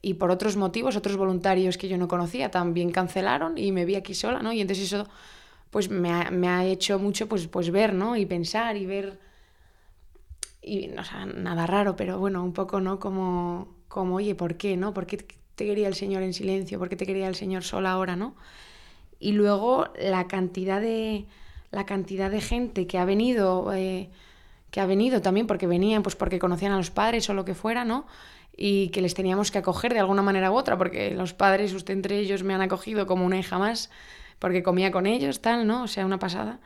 y 0.00 0.14
por 0.14 0.30
otros 0.30 0.56
motivos, 0.56 0.96
otros 0.96 1.16
voluntarios 1.16 1.76
que 1.76 1.88
yo 1.88 1.98
no 1.98 2.06
conocía 2.06 2.50
también 2.52 2.92
cancelaron 2.92 3.58
y 3.58 3.72
me 3.72 3.84
vi 3.84 3.96
aquí 3.96 4.14
sola, 4.14 4.40
¿no? 4.40 4.52
Y 4.52 4.60
entonces 4.60 4.92
eso 4.92 5.08
pues 5.70 5.90
me 5.90 6.10
ha, 6.12 6.64
hecho 6.64 6.98
mucho 7.00 7.28
pues, 7.28 7.48
pues 7.48 7.70
ver, 7.72 7.94
¿no? 7.94 8.16
Y 8.16 8.26
pensar 8.26 8.76
y 8.76 8.86
ver... 8.86 9.18
Y, 10.62 10.90
o 10.90 11.04
sea, 11.04 11.26
nada 11.26 11.66
raro, 11.66 11.96
pero 11.96 12.18
bueno, 12.18 12.44
un 12.44 12.52
poco, 12.52 12.80
¿no? 12.80 12.98
Como, 13.00 13.76
como 13.88 14.16
oye, 14.16 14.34
¿por 14.34 14.56
qué, 14.56 14.76
no? 14.76 14.92
¿Por 14.92 15.06
qué 15.06 15.39
te 15.60 15.66
quería 15.66 15.88
el 15.88 15.94
Señor 15.94 16.22
en 16.22 16.32
silencio? 16.32 16.78
¿Por 16.78 16.88
qué 16.88 16.96
te 16.96 17.04
quería 17.04 17.28
el 17.28 17.34
Señor 17.34 17.64
sola 17.64 17.92
ahora, 17.92 18.16
no? 18.16 18.34
Y 19.18 19.32
luego 19.32 19.88
la 20.00 20.26
cantidad 20.26 20.80
de, 20.80 21.26
la 21.70 21.84
cantidad 21.84 22.30
de 22.30 22.40
gente 22.40 22.86
que 22.86 22.96
ha 22.96 23.04
venido, 23.04 23.70
eh, 23.74 24.08
que 24.70 24.80
ha 24.80 24.86
venido 24.86 25.20
también 25.20 25.46
porque 25.46 25.66
venían, 25.66 26.02
pues 26.02 26.16
porque 26.16 26.38
conocían 26.38 26.72
a 26.72 26.78
los 26.78 26.90
padres 26.90 27.28
o 27.28 27.34
lo 27.34 27.44
que 27.44 27.54
fuera, 27.54 27.84
¿no? 27.84 28.06
Y 28.56 28.88
que 28.88 29.02
les 29.02 29.12
teníamos 29.12 29.50
que 29.50 29.58
acoger 29.58 29.92
de 29.92 30.00
alguna 30.00 30.22
manera 30.22 30.50
u 30.50 30.54
otra, 30.54 30.78
porque 30.78 31.10
los 31.10 31.34
padres, 31.34 31.74
usted 31.74 31.92
entre 31.92 32.18
ellos, 32.18 32.42
me 32.42 32.54
han 32.54 32.62
acogido 32.62 33.06
como 33.06 33.26
una 33.26 33.38
hija 33.38 33.58
más, 33.58 33.90
porque 34.38 34.62
comía 34.62 34.90
con 34.90 35.06
ellos, 35.06 35.42
tal, 35.42 35.66
¿no? 35.66 35.82
O 35.82 35.88
sea, 35.88 36.06
una 36.06 36.18
pasada. 36.18 36.58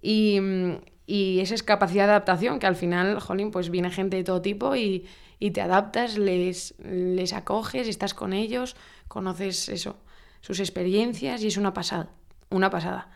Y, 0.00 0.40
y 1.06 1.40
esa 1.40 1.54
es 1.54 1.62
capacidad 1.62 2.06
de 2.06 2.12
adaptación, 2.12 2.58
que 2.58 2.66
al 2.66 2.76
final, 2.76 3.20
jolín, 3.20 3.50
pues 3.50 3.68
viene 3.68 3.90
gente 3.90 4.16
de 4.16 4.24
todo 4.24 4.40
tipo 4.40 4.76
y, 4.76 5.04
y 5.40 5.50
te 5.52 5.62
adaptas, 5.62 6.18
les, 6.18 6.74
les 6.78 7.32
acoges, 7.32 7.88
estás 7.88 8.12
con 8.12 8.34
ellos, 8.34 8.76
conoces 9.08 9.70
eso, 9.70 9.96
sus 10.42 10.60
experiencias 10.60 11.42
y 11.42 11.48
es 11.48 11.56
una 11.56 11.72
pasada, 11.72 12.10
una 12.50 12.70
pasada. 12.70 13.08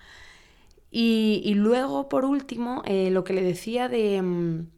Y, 0.91 1.55
luego, 1.57 2.09
por 2.09 2.25
último, 2.25 2.83
eh, 2.85 3.11
lo 3.11 3.25
que 3.25 3.33
le 3.33 3.43
decía 3.43 3.89
de, 3.89 4.23
mm, 4.23 4.69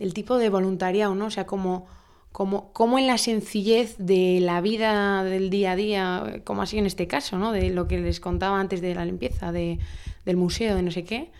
del 0.00 0.12
tipo 0.12 0.38
de 0.38 0.50
voluntariado, 0.50 1.14
¿no? 1.14 1.26
O 1.26 1.30
sea, 1.30 1.46
como, 1.46 1.86
como, 2.32 2.72
como, 2.72 2.98
en 2.98 3.06
la 3.06 3.16
sencillez 3.16 3.94
de 3.96 4.40
la 4.40 4.60
vida 4.60 5.22
del 5.22 5.50
día 5.50 5.72
a 5.72 5.76
día, 5.76 6.42
como 6.42 6.62
así 6.62 6.78
en 6.78 6.86
este 6.86 7.06
caso, 7.06 7.38
¿no? 7.38 7.52
De 7.52 7.70
lo 7.70 7.86
que 7.86 8.00
les 8.00 8.18
contaba 8.18 8.58
antes 8.58 8.80
de 8.80 8.92
la 8.96 9.04
limpieza, 9.04 9.52
de, 9.52 9.78
del 10.24 10.36
museo, 10.36 10.74
de 10.74 10.82
no 10.82 10.90
sé 10.90 11.04
qué, 11.04 11.30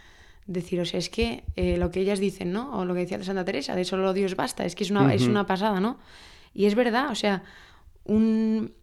decir, 0.46 0.80
o 0.80 0.84
sea, 0.84 0.98
es 0.98 1.08
que 1.08 1.44
eh, 1.56 1.76
lo 1.76 1.90
que 1.90 2.00
ellas 2.00 2.18
dicen, 2.18 2.52
¿no? 2.52 2.78
O 2.78 2.84
lo 2.84 2.94
que 2.94 3.00
decía 3.00 3.22
Santa 3.22 3.44
Teresa, 3.44 3.74
de 3.74 3.84
solo 3.84 4.12
Dios 4.12 4.36
basta, 4.36 4.64
es 4.64 4.74
que 4.74 4.84
es 4.84 4.90
una, 4.90 5.14
es 5.14 5.26
una 5.26 5.46
pasada, 5.46 5.80
¿no? 5.80 5.98
Y 6.52 6.66
es 6.66 6.74
verdad, 6.74 7.10
o 7.10 7.14
sea, 7.14 7.42
un... 8.04 8.74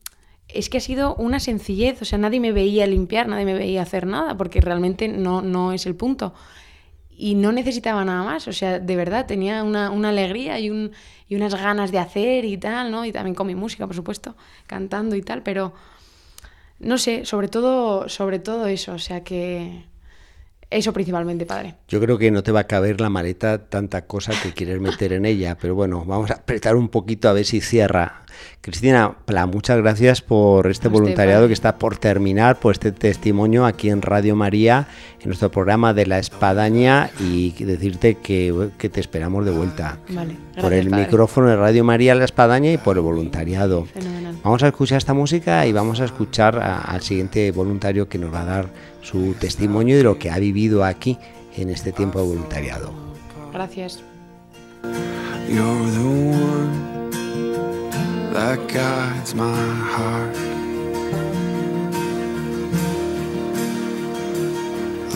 es 0.48 0.70
que 0.70 0.77
ha 0.77 0.82
sido 0.82 1.15
una 1.15 1.39
sencillez, 1.39 2.01
o 2.01 2.06
sea, 2.06 2.18
nadie 2.18 2.39
me 2.39 2.51
veía 2.51 2.88
limpiar, 2.88 3.27
nadie 3.27 3.46
me 3.46 3.53
veía 3.53 3.82
hacer 3.82 4.08
nada, 4.08 4.36
porque 4.38 4.60
realmente 4.60 5.08
no, 5.08 5.41
no 5.41 5.72
es 5.72 5.86
el 5.86 5.96
punto. 5.96 6.34
Y 7.10 7.36
no 7.36 7.51
necesitaba 7.51 8.03
nada 8.03 8.24
más, 8.24 8.48
o 8.48 8.53
sea, 8.53 8.80
de 8.80 8.96
verdad, 8.96 9.27
tenía 9.27 9.63
una, 9.63 9.91
una 9.91 10.10
alegría 10.10 10.60
y, 10.60 10.72
un, 10.72 10.91
y 11.27 11.36
unas 11.36 11.53
ganas 11.53 11.91
de 11.91 12.00
hacer 12.00 12.46
y 12.46 12.58
tal, 12.58 12.89
¿no? 12.89 13.06
Y 13.06 13.12
también 13.12 13.36
con 13.36 13.46
mi 13.46 13.53
música, 13.53 13.86
por 13.86 13.96
supuesto, 13.96 14.36
cantando 14.65 15.15
y 15.15 15.22
tal, 15.22 15.44
pero 15.44 15.74
no 16.80 16.98
sé, 16.98 17.25
sobre 17.25 17.48
todo, 17.48 18.10
sobre 18.10 18.39
todo 18.39 18.65
eso, 18.65 18.94
o 18.94 19.00
sea 19.00 19.24
que 19.24 19.90
eso 20.72 20.94
principalmente, 20.94 21.46
padre. 21.46 21.75
Yo 21.88 22.00
creo 22.00 22.18
que 22.18 22.32
no 22.32 22.44
te 22.44 22.51
va 22.51 22.62
a 22.62 22.68
caber 22.68 23.01
la 23.01 23.10
maleta 23.10 23.70
tanta 23.70 24.06
cosa 24.06 24.34
que 24.42 24.54
quieres 24.54 24.80
meter 24.80 25.13
en 25.13 25.25
ella, 25.25 25.58
pero 25.60 25.75
bueno, 25.75 26.06
vamos 26.06 26.32
a 26.32 26.36
apretar 26.36 26.75
un 26.75 26.88
poquito 26.90 27.30
a 27.30 27.34
ver 27.34 27.46
si 27.46 27.62
cierra. 27.62 28.24
Cristina, 28.62 29.18
muchas 29.51 29.78
gracias 29.78 30.22
por 30.22 30.68
este 30.68 30.88
voluntariado 30.88 31.48
que 31.48 31.54
está 31.54 31.78
por 31.78 31.98
terminar, 31.98 32.60
por 32.60 32.74
este 32.74 32.92
testimonio 32.92 33.66
aquí 33.66 33.90
en 33.90 34.01
Radio 34.01 34.36
María, 34.36 34.88
en 35.20 35.28
nuestro 35.28 35.51
programa 35.51 35.94
de 35.94 36.06
la 36.06 36.20
espadaña 36.20 37.10
y 37.20 37.51
decirte 37.63 38.16
que, 38.16 38.70
te 38.78 39.00
esperamos 39.00 39.46
de 39.46 39.51
vuelta. 39.51 39.98
Vale, 40.10 40.36
por 40.60 40.74
el 40.74 40.90
micrófono 40.90 41.48
de 41.48 41.56
Radio 41.56 41.84
María 41.84 42.16
La 42.16 42.25
Espadaña 42.25 42.72
y 42.72 42.78
por 42.78 42.98
el 42.98 43.04
voluntariado. 43.04 43.86
Fenomenal. 43.86 44.36
Vamos 44.44 44.63
a 44.63 44.68
escuchar 44.68 44.98
esta 44.98 45.13
música 45.13 45.66
y 45.66 45.72
vamos 45.72 46.00
a 46.00 46.06
escuchar 46.06 46.60
al 46.60 47.01
siguiente 47.01 47.51
voluntario 47.51 48.08
que 48.08 48.18
nos 48.18 48.34
va 48.34 48.42
a 48.42 48.46
dar 48.46 48.70
su 49.01 49.34
testimonio 49.34 49.98
de 49.98 50.03
lo 50.03 50.17
que 50.17 50.29
ha 50.29 50.39
vivido 50.39 50.84
aquí 50.84 51.17
en 51.58 51.70
este 51.70 51.91
tiempo 51.91 52.20
de 52.20 52.25
voluntariado. 52.25 52.91
Gracias. 53.53 54.03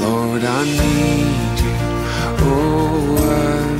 Lord, 0.06 0.44
I 0.44 0.63
need 0.65 1.60
you. 1.62 1.75
Oh, 2.48 3.18
I 3.18 3.75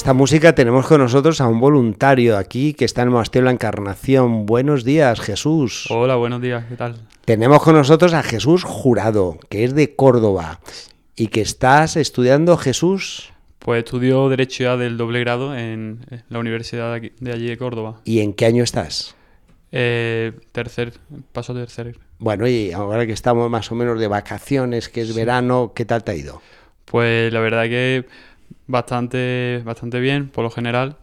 esta 0.00 0.14
música 0.14 0.54
tenemos 0.54 0.86
con 0.86 1.02
nosotros 1.02 1.42
a 1.42 1.46
un 1.46 1.60
voluntario 1.60 2.38
aquí 2.38 2.72
que 2.72 2.86
está 2.86 3.02
en 3.02 3.08
el 3.08 3.12
Monasterio 3.12 3.44
La 3.44 3.50
Encarnación. 3.50 4.46
Buenos 4.46 4.82
días, 4.82 5.20
Jesús. 5.20 5.88
Hola, 5.90 6.16
buenos 6.16 6.40
días, 6.40 6.64
¿qué 6.70 6.74
tal? 6.74 6.96
Tenemos 7.26 7.62
con 7.62 7.74
nosotros 7.74 8.14
a 8.14 8.22
Jesús 8.22 8.64
Jurado, 8.64 9.38
que 9.50 9.62
es 9.62 9.74
de 9.74 9.94
Córdoba. 9.94 10.60
¿Y 11.16 11.26
que 11.26 11.42
estás 11.42 11.98
estudiando, 11.98 12.56
Jesús? 12.56 13.34
Pues 13.58 13.84
estudio 13.84 14.30
Derecho 14.30 14.64
ya 14.64 14.78
del 14.78 14.96
doble 14.96 15.20
grado 15.20 15.54
en 15.54 16.00
la 16.30 16.38
Universidad 16.38 16.98
de, 16.98 17.12
allí 17.30 17.48
de 17.48 17.58
Córdoba. 17.58 18.00
¿Y 18.06 18.20
en 18.20 18.32
qué 18.32 18.46
año 18.46 18.64
estás? 18.64 19.14
Eh, 19.70 20.32
tercer, 20.52 20.94
paso 21.32 21.52
de 21.52 21.60
tercer. 21.60 21.98
Bueno, 22.18 22.48
y 22.48 22.72
ahora 22.72 23.04
que 23.04 23.12
estamos 23.12 23.50
más 23.50 23.70
o 23.70 23.74
menos 23.74 24.00
de 24.00 24.08
vacaciones, 24.08 24.88
que 24.88 25.02
es 25.02 25.14
verano, 25.14 25.72
¿qué 25.74 25.84
tal 25.84 26.02
te 26.04 26.12
ha 26.12 26.14
ido? 26.14 26.40
Pues 26.86 27.30
la 27.32 27.40
verdad 27.40 27.64
que 27.64 28.06
bastante, 28.66 29.62
bastante 29.64 30.00
bien, 30.00 30.28
por 30.28 30.44
lo 30.44 30.50
general. 30.50 30.96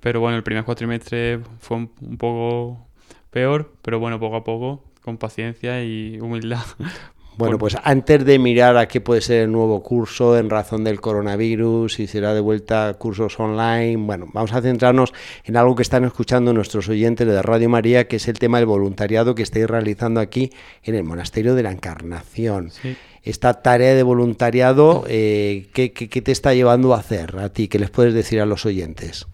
Pero 0.00 0.20
bueno, 0.20 0.36
el 0.36 0.42
primer 0.42 0.64
cuatrimestre 0.64 1.40
fue 1.60 1.78
un, 1.78 1.88
poco 2.18 2.86
peor, 3.30 3.72
pero 3.82 3.98
bueno, 3.98 4.20
poco 4.20 4.36
a 4.36 4.44
poco, 4.44 4.84
con 5.02 5.16
paciencia 5.16 5.82
y 5.82 6.20
humildad. 6.20 6.64
Bueno, 7.36 7.58
pues 7.58 7.76
antes 7.82 8.24
de 8.24 8.38
mirar 8.38 8.76
a 8.76 8.86
qué 8.86 9.00
puede 9.00 9.20
ser 9.20 9.42
el 9.42 9.50
nuevo 9.50 9.82
curso 9.82 10.38
en 10.38 10.50
razón 10.50 10.84
del 10.84 11.00
coronavirus, 11.00 11.98
y 11.98 12.06
será 12.06 12.32
de 12.32 12.38
vuelta 12.38 12.94
cursos 12.94 13.40
online, 13.40 13.96
bueno, 13.96 14.28
vamos 14.32 14.52
a 14.52 14.62
centrarnos 14.62 15.12
en 15.42 15.56
algo 15.56 15.74
que 15.74 15.82
están 15.82 16.04
escuchando 16.04 16.52
nuestros 16.52 16.88
oyentes 16.88 17.26
de 17.26 17.42
Radio 17.42 17.68
María, 17.68 18.06
que 18.06 18.16
es 18.16 18.28
el 18.28 18.38
tema 18.38 18.58
del 18.58 18.66
voluntariado 18.66 19.34
que 19.34 19.42
estáis 19.42 19.66
realizando 19.66 20.20
aquí 20.20 20.52
en 20.84 20.94
el 20.94 21.02
Monasterio 21.02 21.56
de 21.56 21.64
la 21.64 21.72
Encarnación. 21.72 22.70
Sí 22.70 22.96
esta 23.24 23.54
tarea 23.62 23.94
de 23.94 24.02
voluntariado, 24.02 25.04
eh, 25.08 25.66
¿qué, 25.72 25.88
te 25.88 26.30
está 26.30 26.52
llevando 26.52 26.94
a 26.94 26.98
hacer 26.98 27.38
a 27.38 27.48
ti? 27.48 27.68
¿Qué 27.68 27.78
les 27.78 27.90
puedes 27.90 28.12
decir 28.12 28.40
a 28.40 28.46
los 28.46 28.66
oyentes? 28.66 29.26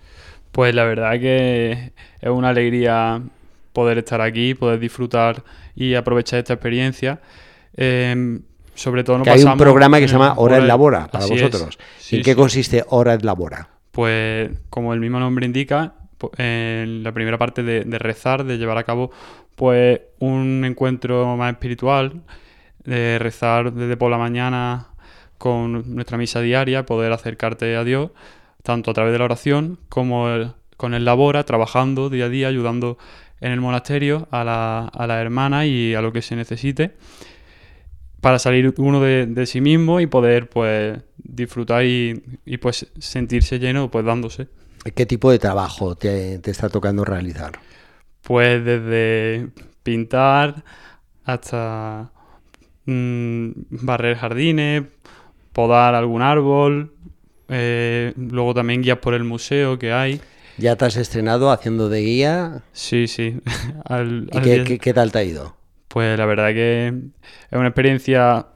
Pues 0.52 0.74
la 0.74 0.84
verdad 0.84 1.18
que 1.18 1.92
es 2.20 2.30
una 2.30 2.50
alegría 2.50 3.20
poder 3.72 3.98
estar 3.98 4.20
aquí, 4.20 4.54
poder 4.54 4.78
disfrutar 4.78 5.42
y 5.74 5.94
aprovechar 5.94 6.38
esta 6.38 6.54
experiencia. 6.54 7.20
Em, 7.76 8.42
sobre 8.74 9.02
todo 9.02 9.18
no 9.18 9.24
que 9.24 9.30
hay 9.30 9.42
un 9.42 9.58
programa 9.58 9.98
que 9.98 10.06
se 10.06 10.12
llama 10.12 10.34
Hora 10.36 10.58
en 10.58 10.68
Labora 10.68 11.08
para 11.08 11.26
vosotros. 11.26 11.76
¿En 12.12 12.22
qué 12.22 12.36
consiste 12.36 12.84
Hora 12.88 13.14
en 13.14 13.26
Labora? 13.26 13.68
Pues 13.90 14.50
como 14.70 14.94
el 14.94 15.00
mismo 15.00 15.18
nombre 15.18 15.46
indica, 15.46 15.94
en 16.36 17.02
la 17.02 17.12
primera 17.12 17.38
parte 17.38 17.64
de, 17.64 17.84
de 17.84 17.98
rezar, 17.98 18.44
de 18.44 18.56
llevar 18.56 18.78
a 18.78 18.84
cabo 18.84 19.10
pues 19.56 20.00
un 20.20 20.64
encuentro 20.64 21.36
más 21.36 21.52
espiritual 21.52 22.22
de 22.84 23.18
rezar 23.18 23.72
desde 23.72 23.96
por 23.96 24.10
la 24.10 24.18
mañana 24.18 24.88
con 25.38 25.94
nuestra 25.94 26.18
misa 26.18 26.40
diaria, 26.40 26.84
poder 26.84 27.12
acercarte 27.12 27.76
a 27.76 27.84
Dios, 27.84 28.10
tanto 28.62 28.90
a 28.90 28.94
través 28.94 29.12
de 29.12 29.18
la 29.18 29.24
oración 29.24 29.78
como 29.88 30.26
con 30.76 30.94
el 30.94 31.04
labora, 31.04 31.44
trabajando 31.44 32.10
día 32.10 32.26
a 32.26 32.28
día, 32.28 32.48
ayudando 32.48 32.98
en 33.40 33.52
el 33.52 33.60
monasterio 33.60 34.28
a 34.30 34.44
la, 34.44 34.86
a 34.86 35.06
la 35.06 35.20
hermana 35.20 35.66
y 35.66 35.94
a 35.94 36.02
lo 36.02 36.12
que 36.12 36.22
se 36.22 36.36
necesite, 36.36 36.96
para 38.20 38.38
salir 38.38 38.74
uno 38.76 39.00
de, 39.00 39.46
sí 39.46 39.60
mismo 39.60 40.00
y 40.00 40.06
poder 40.06 40.48
pues 40.48 40.98
disfrutar 41.16 41.84
y, 41.84 42.22
pues 42.60 42.86
sentirse 42.98 43.58
lleno 43.58 43.90
pues 43.90 44.04
dándose. 44.04 44.48
¿Qué 44.94 45.06
tipo 45.06 45.30
de 45.30 45.38
trabajo 45.38 45.94
te, 45.96 46.38
te 46.38 46.50
está 46.50 46.68
tocando 46.68 47.04
realizar? 47.04 47.52
Pues 48.22 48.62
desde 48.64 49.48
pintar 49.82 50.64
hasta 51.24 52.12
Mm, 52.86 53.50
barrer 53.70 54.16
jardines, 54.16 54.84
podar 55.52 55.94
algún 55.94 56.22
árbol, 56.22 56.92
eh, 57.48 58.12
luego 58.16 58.54
también 58.54 58.82
guías 58.82 58.98
por 58.98 59.14
el 59.14 59.24
museo 59.24 59.78
que 59.78 59.92
hay. 59.92 60.20
¿Ya 60.56 60.76
te 60.76 60.84
has 60.84 60.96
estrenado 60.96 61.50
haciendo 61.50 61.88
de 61.88 62.00
guía? 62.00 62.62
Sí, 62.72 63.06
sí. 63.06 63.40
¿Y 64.32 64.78
qué, 64.78 64.94
tal 64.94 65.10
te 65.10 65.18
ha 65.18 65.24
ido? 65.24 65.56
Pues 65.88 66.18
la 66.18 66.26
verdad 66.26 66.48
que 66.48 66.88
es 66.88 67.58
una 67.58 67.68
experiencia 67.68 68.46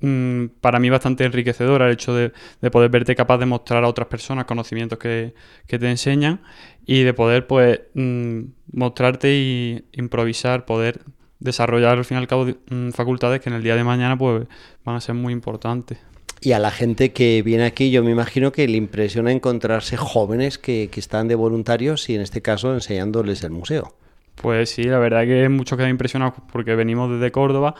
mm, 0.00 0.46
para 0.60 0.80
mí 0.80 0.90
bastante 0.90 1.24
enriquecedora 1.24 1.86
el 1.86 1.92
hecho 1.92 2.14
de, 2.14 2.32
poder 2.70 2.90
verte 2.90 3.14
capaz 3.14 3.38
de 3.38 3.46
mostrar 3.46 3.84
a 3.84 3.88
otras 3.88 4.08
personas 4.08 4.46
conocimientos 4.46 4.98
que, 4.98 5.34
te 5.66 5.90
enseñan 5.90 6.40
y 6.86 7.02
de 7.02 7.14
poder 7.14 7.46
pues 7.46 7.80
mm, 7.94 8.40
mostrarte 8.72 9.32
y 9.34 9.84
improvisar, 9.92 10.64
poder 10.64 11.00
desarrollar 11.40 11.98
al 11.98 12.04
fin 12.04 12.18
y 12.18 12.20
al 12.20 12.26
cabo 12.26 12.46
mm, 12.46 12.90
facultades 12.90 13.40
que 13.40 13.48
en 13.48 13.56
el 13.56 13.62
día 13.62 13.74
de 13.74 13.84
mañana 13.84 14.16
pues 14.16 14.46
van 14.84 14.96
a 14.96 15.00
ser 15.00 15.14
muy 15.14 15.32
importantes. 15.32 15.98
Y 16.42 16.52
a 16.52 16.58
la 16.58 16.70
gente 16.70 17.12
que 17.12 17.42
viene 17.42 17.64
aquí, 17.64 17.90
yo 17.90 18.02
me 18.02 18.12
imagino 18.12 18.50
que 18.50 18.66
le 18.66 18.78
impresiona 18.78 19.30
encontrarse 19.30 19.96
jóvenes 19.98 20.56
que, 20.56 20.88
que 20.90 21.00
están 21.00 21.28
de 21.28 21.34
voluntarios 21.34 22.08
y 22.08 22.14
en 22.14 22.22
este 22.22 22.40
caso 22.40 22.72
enseñándoles 22.72 23.42
el 23.44 23.50
museo. 23.50 23.94
Pues 24.36 24.70
sí, 24.70 24.84
la 24.84 24.98
verdad 24.98 25.24
que 25.24 25.48
muchos 25.50 25.76
quedan 25.76 25.90
impresionados 25.90 26.34
porque 26.50 26.74
venimos 26.74 27.10
desde 27.10 27.30
Córdoba 27.30 27.74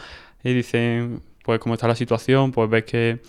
y 0.45 0.53
dicen, 0.53 1.23
pues 1.43 1.59
cómo 1.59 1.75
está 1.75 1.89
la 1.89 1.97
situación, 1.97 2.53
pues 2.53 2.69
ves 2.69 2.85
que 2.85 3.21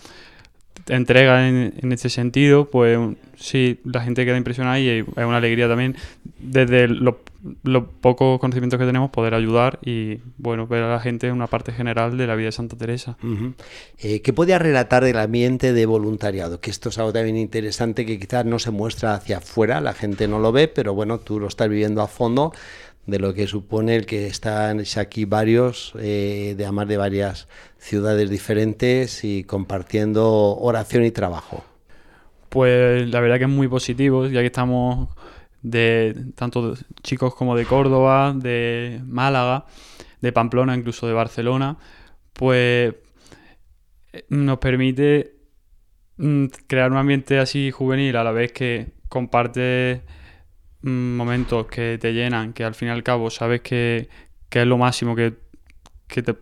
entrega 0.88 1.48
en, 1.48 1.74
en 1.80 1.92
este 1.92 2.08
sentido, 2.08 2.70
pues 2.70 2.98
sí, 3.36 3.80
la 3.84 4.00
gente 4.02 4.24
queda 4.24 4.36
impresionada 4.36 4.78
y 4.78 4.88
es 4.88 5.06
una 5.16 5.36
alegría 5.36 5.68
también 5.68 5.96
desde 6.38 6.88
los, 6.88 7.16
pocos 8.00 8.38
conocimientos 8.38 8.78
que 8.78 8.86
tenemos 8.86 9.10
poder 9.10 9.34
ayudar 9.34 9.78
y 9.84 10.18
bueno, 10.38 10.66
ver 10.66 10.84
a 10.84 10.90
la 10.90 11.00
gente 11.00 11.26
en 11.26 11.34
una 11.34 11.48
parte 11.48 11.72
general 11.72 12.16
de 12.16 12.26
la 12.26 12.36
vida 12.36 12.46
de 12.46 12.52
Santa 12.52 12.76
Teresa. 12.76 13.16
Eh, 13.98 14.22
¿Qué 14.22 14.32
podías 14.32 14.62
relatar 14.62 15.04
del 15.04 15.18
ambiente 15.18 15.72
de 15.72 15.86
voluntariado? 15.86 16.60
Que 16.60 16.70
esto 16.70 16.88
es 16.88 16.98
algo 16.98 17.12
también 17.12 17.36
interesante 17.36 18.06
que 18.06 18.18
quizás 18.18 18.44
no 18.44 18.58
se 18.58 18.70
muestra 18.70 19.14
hacia 19.14 19.38
afuera, 19.38 19.80
la 19.80 19.92
gente 19.92 20.28
no 20.28 20.38
lo 20.38 20.52
ve, 20.52 20.68
pero 20.68 20.94
bueno, 20.94 21.18
tú 21.18 21.40
lo 21.40 21.48
estás 21.48 21.68
viviendo 21.68 22.00
a 22.00 22.06
fondo 22.06 22.52
de 23.06 23.18
lo 23.18 23.34
que 23.34 23.46
supone 23.46 23.96
el 23.96 24.06
que 24.06 24.26
están 24.26 24.82
aquí 24.96 25.24
varios, 25.24 25.92
eh, 25.98 26.54
de 26.56 26.66
amar 26.66 26.86
de 26.86 26.96
varias 26.96 27.48
ciudades 27.78 28.30
diferentes 28.30 29.24
y 29.24 29.44
compartiendo 29.44 30.56
oración 30.56 31.04
y 31.04 31.10
trabajo. 31.10 31.64
Pues 32.48 33.08
la 33.08 33.20
verdad 33.20 33.38
que 33.38 33.44
es 33.44 33.50
muy 33.50 33.66
positivo, 33.66 34.26
ya 34.26 34.40
que 34.40 34.46
estamos 34.46 35.08
de 35.62 36.14
tanto 36.34 36.74
chicos 37.02 37.34
como 37.34 37.56
de 37.56 37.64
Córdoba, 37.64 38.34
de 38.36 39.00
Málaga, 39.04 39.64
de 40.20 40.32
Pamplona, 40.32 40.76
incluso 40.76 41.06
de 41.06 41.12
Barcelona, 41.12 41.78
pues 42.32 42.94
eh, 44.12 44.24
nos 44.28 44.58
permite 44.58 45.36
mm, 46.18 46.46
crear 46.66 46.90
un 46.92 46.98
ambiente 46.98 47.38
así 47.38 47.70
juvenil 47.70 48.16
a 48.16 48.24
la 48.24 48.32
vez 48.32 48.52
que 48.52 48.92
comparte 49.08 50.02
momentos 50.82 51.66
que 51.66 51.98
te 52.00 52.12
llenan, 52.12 52.52
que 52.52 52.64
al 52.64 52.74
fin 52.74 52.88
y 52.88 52.90
al 52.90 53.02
cabo 53.02 53.30
sabes 53.30 53.60
que, 53.60 54.08
es 54.50 54.66
lo 54.66 54.78
máximo 54.78 55.16
que, 55.16 55.34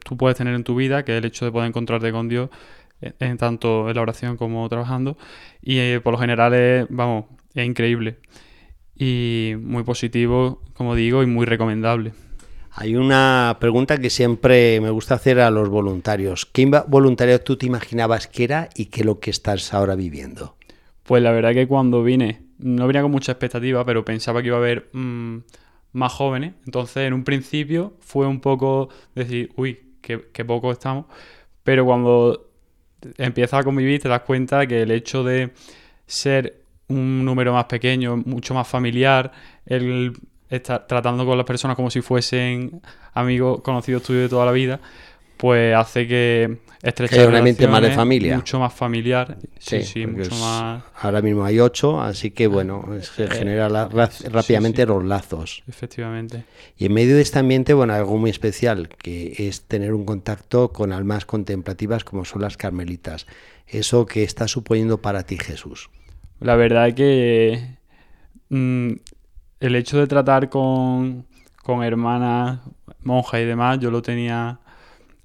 tú 0.04 0.16
puedes 0.16 0.36
tener 0.36 0.54
en 0.54 0.64
tu 0.64 0.74
vida, 0.74 1.04
que 1.04 1.12
es 1.12 1.18
el 1.18 1.24
hecho 1.24 1.44
de 1.44 1.52
poder 1.52 1.68
encontrarte 1.68 2.10
con 2.12 2.28
Dios, 2.28 2.50
eh, 3.00 3.12
en, 3.20 3.36
tanto 3.36 3.88
en 3.88 3.96
la 3.96 4.02
oración 4.02 4.36
como 4.36 4.68
trabajando. 4.68 5.16
Y 5.62 5.78
eh, 5.78 6.00
por 6.02 6.12
lo 6.12 6.18
general 6.18 6.54
es, 6.54 6.86
vamos, 6.90 7.26
es 7.54 7.66
increíble. 7.66 8.18
Y 8.96 9.54
muy 9.60 9.82
positivo, 9.84 10.62
como 10.74 10.94
digo, 10.94 11.22
y 11.22 11.26
muy 11.26 11.46
recomendable. 11.46 12.12
Hay 12.72 12.94
una 12.94 13.56
pregunta 13.60 13.98
que 13.98 14.10
siempre 14.10 14.80
me 14.80 14.90
gusta 14.90 15.16
hacer 15.16 15.40
a 15.40 15.50
los 15.50 15.68
voluntarios. 15.68 16.46
¿Qué 16.46 16.70
voluntario 16.86 17.40
tú 17.40 17.56
te 17.56 17.66
imaginabas 17.66 18.26
que 18.26 18.44
era 18.44 18.68
y 18.74 18.86
qué 18.86 19.00
es 19.00 19.06
lo 19.06 19.18
que 19.18 19.30
estás 19.30 19.74
ahora 19.74 19.96
viviendo? 19.96 20.56
Pues 21.02 21.22
la 21.22 21.32
verdad 21.32 21.52
que 21.52 21.66
cuando 21.66 22.04
vine, 22.04 22.42
no 22.62 22.86
venía 22.86 23.02
con 23.02 23.10
mucha 23.10 23.32
expectativa, 23.32 23.84
pero 23.84 24.04
pensaba 24.04 24.40
que 24.40 24.48
iba 24.48 24.56
a 24.56 24.60
haber 24.60 24.88
mm, 24.92 25.38
más 25.92 26.12
jóvenes. 26.12 26.54
Entonces, 26.66 27.06
en 27.06 27.12
un 27.12 27.24
principio 27.24 27.94
fue 28.00 28.26
un 28.26 28.40
poco 28.40 28.88
decir, 29.14 29.50
uy, 29.56 29.78
qué, 30.00 30.28
qué 30.32 30.44
poco 30.44 30.72
estamos. 30.72 31.06
Pero 31.62 31.84
cuando 31.84 32.50
empiezas 33.18 33.60
a 33.60 33.64
convivir 33.64 34.00
te 34.00 34.08
das 34.08 34.22
cuenta 34.22 34.66
que 34.66 34.82
el 34.82 34.90
hecho 34.90 35.24
de 35.24 35.52
ser 36.06 36.62
un 36.88 37.24
número 37.24 37.52
más 37.52 37.64
pequeño, 37.66 38.16
mucho 38.16 38.54
más 38.54 38.66
familiar, 38.66 39.32
el 39.66 40.12
estar 40.48 40.86
tratando 40.86 41.24
con 41.24 41.38
las 41.38 41.46
personas 41.46 41.76
como 41.76 41.90
si 41.90 42.00
fuesen 42.00 42.82
amigos 43.14 43.60
conocidos 43.62 44.02
tuyos 44.02 44.22
de 44.22 44.28
toda 44.28 44.44
la 44.44 44.52
vida, 44.52 44.80
pues 45.40 45.74
hace 45.74 46.06
que 46.06 46.58
estrechar 46.82 47.32
que 47.56 47.66
más 47.66 47.80
de 47.80 47.92
familia. 47.92 48.36
Mucho 48.36 48.58
más 48.60 48.74
familiar. 48.74 49.38
Sí, 49.58 49.82
sí, 49.84 50.06
mucho 50.06 50.34
más. 50.34 50.82
Ahora 51.00 51.22
mismo 51.22 51.46
hay 51.46 51.58
ocho, 51.58 51.98
así 51.98 52.30
que 52.30 52.46
bueno, 52.46 52.86
se 53.00 53.24
eh, 53.24 53.30
genera 53.30 53.68
rápidamente 53.68 54.84
los 54.84 55.02
lazos. 55.02 55.62
Efectivamente. 55.66 56.44
Y 56.76 56.86
en 56.86 56.92
medio 56.92 57.16
de 57.16 57.22
este 57.22 57.38
ambiente, 57.38 57.72
bueno, 57.72 57.94
algo 57.94 58.18
muy 58.18 58.28
especial, 58.28 58.90
que 58.90 59.34
es 59.38 59.62
tener 59.62 59.94
un 59.94 60.04
contacto 60.04 60.72
con 60.72 60.92
almas 60.92 61.24
contemplativas 61.24 62.04
como 62.04 62.26
son 62.26 62.42
las 62.42 62.58
carmelitas. 62.58 63.26
Eso 63.66 64.04
que 64.04 64.22
está 64.22 64.46
suponiendo 64.46 65.00
para 65.00 65.22
ti, 65.22 65.38
Jesús. 65.38 65.88
La 66.38 66.54
verdad 66.54 66.88
es 66.88 66.94
que 66.94 67.76
mm, 68.50 68.90
el 69.60 69.74
hecho 69.74 69.98
de 69.98 70.06
tratar 70.06 70.50
con, 70.50 71.24
con 71.62 71.82
hermanas, 71.82 72.60
monjas 73.02 73.40
y 73.40 73.44
demás, 73.46 73.78
yo 73.78 73.90
lo 73.90 74.02
tenía 74.02 74.60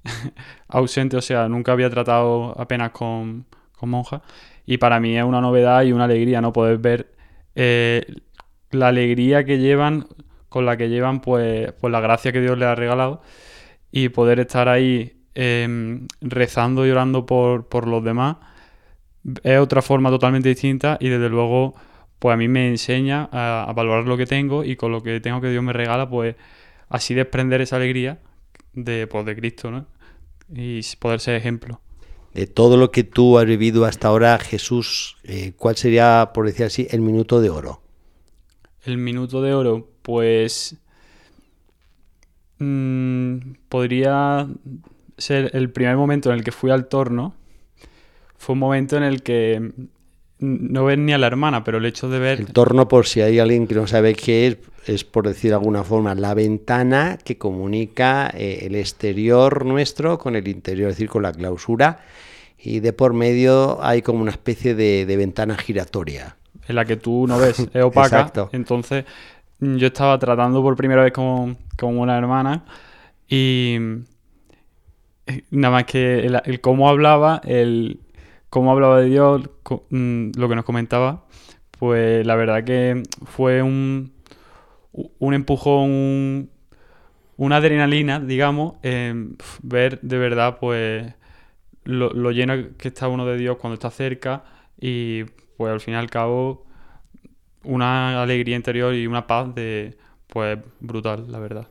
ausente, 0.68 1.16
o 1.16 1.22
sea, 1.22 1.48
nunca 1.48 1.72
había 1.72 1.90
tratado 1.90 2.58
apenas 2.60 2.90
con, 2.90 3.46
con 3.72 3.90
monjas. 3.90 4.22
Y 4.66 4.78
para 4.78 5.00
mí 5.00 5.16
es 5.16 5.24
una 5.24 5.40
novedad 5.40 5.82
y 5.84 5.92
una 5.92 6.04
alegría, 6.04 6.40
¿no? 6.40 6.52
Poder 6.52 6.78
ver 6.78 7.14
eh, 7.54 8.04
la 8.70 8.88
alegría 8.88 9.44
que 9.44 9.58
llevan, 9.58 10.06
con 10.48 10.66
la 10.66 10.76
que 10.76 10.88
llevan, 10.88 11.20
pues, 11.20 11.72
pues 11.80 11.92
la 11.92 12.00
gracia 12.00 12.32
que 12.32 12.40
Dios 12.40 12.58
les 12.58 12.68
ha 12.68 12.74
regalado. 12.74 13.22
Y 13.92 14.08
poder 14.08 14.40
estar 14.40 14.68
ahí 14.68 15.22
em, 15.34 16.06
rezando 16.20 16.86
y 16.86 16.90
orando 16.90 17.26
por, 17.26 17.68
por 17.68 17.86
los 17.86 18.02
demás 18.04 18.36
es 19.42 19.58
otra 19.58 19.82
forma 19.82 20.10
totalmente 20.10 20.48
distinta 20.48 20.98
y 21.00 21.08
desde 21.08 21.28
luego 21.28 21.74
pues 22.18 22.32
a 22.34 22.36
mí 22.36 22.48
me 22.48 22.68
enseña 22.68 23.28
a, 23.32 23.72
valorar 23.74 24.04
lo 24.06 24.16
que 24.16 24.26
tengo 24.26 24.64
y 24.64 24.76
con 24.76 24.92
lo 24.92 25.02
que 25.02 25.20
tengo 25.20 25.40
que 25.40 25.50
Dios 25.50 25.62
me 25.62 25.72
regala, 25.72 26.08
pues 26.08 26.36
así 26.88 27.14
desprender 27.14 27.60
esa 27.60 27.76
alegría 27.76 28.20
de, 28.72 29.06
pues, 29.06 29.26
de 29.26 29.36
Cristo, 29.36 29.70
¿no? 29.70 29.86
Y 30.54 30.80
poder 30.98 31.20
ser 31.20 31.34
ejemplo. 31.34 31.80
De 32.34 32.46
todo 32.46 32.76
lo 32.76 32.90
que 32.90 33.02
tú 33.02 33.38
has 33.38 33.46
vivido 33.46 33.84
hasta 33.84 34.08
ahora, 34.08 34.38
Jesús, 34.38 35.16
eh, 35.24 35.54
¿cuál 35.56 35.76
sería, 35.76 36.32
por 36.34 36.46
decir 36.46 36.66
así, 36.66 36.86
el 36.90 37.00
minuto 37.00 37.40
de 37.40 37.50
oro? 37.50 37.80
El 38.84 38.98
minuto 38.98 39.40
de 39.40 39.54
oro, 39.54 39.88
pues 40.02 40.76
mm, 42.58 43.36
podría 43.68 44.46
ser 45.18 45.50
el 45.54 45.70
primer 45.70 45.96
momento 45.96 46.30
en 46.30 46.36
el 46.36 46.44
que 46.44 46.52
fui 46.52 46.70
al 46.70 46.88
torno. 46.88 47.34
Fue 48.36 48.52
un 48.52 48.58
momento 48.58 48.96
en 48.96 49.02
el 49.02 49.22
que 49.22 49.72
no 50.38 50.84
ves 50.84 50.98
ni 50.98 51.12
a 51.12 51.18
la 51.18 51.26
hermana, 51.26 51.64
pero 51.64 51.78
el 51.78 51.86
hecho 51.86 52.08
de 52.08 52.18
ver... 52.18 52.40
El 52.40 52.52
torno, 52.52 52.88
por 52.88 53.06
si 53.06 53.22
hay 53.22 53.38
alguien 53.38 53.66
que 53.66 53.74
no 53.74 53.86
sabe 53.86 54.14
qué 54.14 54.46
es, 54.46 54.58
es 54.86 55.04
por 55.04 55.26
decir 55.26 55.50
de 55.50 55.56
alguna 55.56 55.84
forma 55.84 56.14
la 56.14 56.34
ventana 56.34 57.18
que 57.22 57.38
comunica 57.38 58.30
eh, 58.34 58.60
el 58.62 58.76
exterior 58.76 59.64
nuestro 59.64 60.18
con 60.18 60.36
el 60.36 60.46
interior, 60.48 60.90
es 60.90 60.96
decir, 60.96 61.08
con 61.08 61.22
la 61.22 61.32
clausura, 61.32 62.00
y 62.58 62.80
de 62.80 62.92
por 62.92 63.12
medio 63.12 63.82
hay 63.82 64.02
como 64.02 64.20
una 64.20 64.30
especie 64.30 64.74
de, 64.74 65.04
ventana 65.16 65.56
giratoria. 65.56 66.36
En 66.68 66.76
la 66.76 66.84
que 66.84 66.96
tú 66.96 67.26
no 67.26 67.38
ves, 67.38 67.58
es 67.72 67.82
opaca. 67.82 68.18
Exacto. 68.18 68.48
Entonces 68.52 69.04
yo 69.60 69.86
estaba 69.86 70.18
tratando 70.18 70.62
por 70.62 70.76
primera 70.76 71.02
vez 71.02 71.12
con, 71.12 71.56
una 71.80 72.16
hermana 72.16 72.64
y 73.28 73.78
eh, 75.26 75.42
nada 75.50 75.72
más 75.72 75.84
que 75.84 76.26
el 76.26 76.60
cómo 76.60 76.88
hablaba, 76.88 77.40
el, 77.44 78.00
cómo 78.50 78.72
hablaba 78.72 79.00
de 79.00 79.10
Dios, 79.10 79.42
mm, 79.90 80.30
lo 80.36 80.48
que 80.48 80.54
nos 80.54 80.64
comentaba, 80.64 81.24
pues 81.78 82.26
la 82.26 82.36
verdad 82.36 82.64
que 82.64 83.02
fue 83.24 83.62
un, 83.62 84.15
un 85.18 85.34
empujón, 85.34 86.50
una 87.36 87.56
adrenalina, 87.56 88.20
digamos, 88.20 88.74
ver 89.62 90.00
de 90.00 90.18
verdad 90.18 90.58
pues 90.58 91.12
lo, 91.84 92.10
lo, 92.12 92.32
lleno 92.32 92.76
que 92.76 92.88
está 92.88 93.08
uno 93.08 93.26
de 93.26 93.36
Dios 93.36 93.58
cuando 93.58 93.74
está 93.74 93.90
cerca 93.90 94.44
y 94.80 95.24
pues 95.56 95.72
al 95.72 95.80
fin 95.80 95.94
y 95.94 95.96
al 95.96 96.10
cabo 96.10 96.64
una 97.62 98.22
alegría 98.22 98.56
interior 98.56 98.94
y 98.94 99.06
una 99.06 99.26
paz 99.26 99.54
de 99.54 99.96
pues 100.28 100.58
brutal, 100.80 101.30
la 101.30 101.38
verdad. 101.38 101.68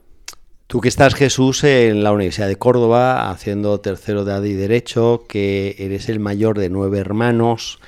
Tú 0.67 0.81
que 0.81 0.89
estás, 0.89 1.13
Jesús, 1.13 1.63
en 1.63 2.03
la 2.03 2.11
Universidad 2.11 2.47
de 2.47 2.55
Córdoba, 2.55 3.29
haciendo 3.29 3.79
tercero 3.81 4.25
de 4.25 4.33
AD 4.33 4.43
y 4.45 4.53
Derecho, 4.53 5.25
que 5.29 5.75
eres 5.77 6.09
el 6.09 6.19
mayor 6.19 6.57
de 6.57 6.69
nueve 6.69 6.97
hermanos, 6.97 7.79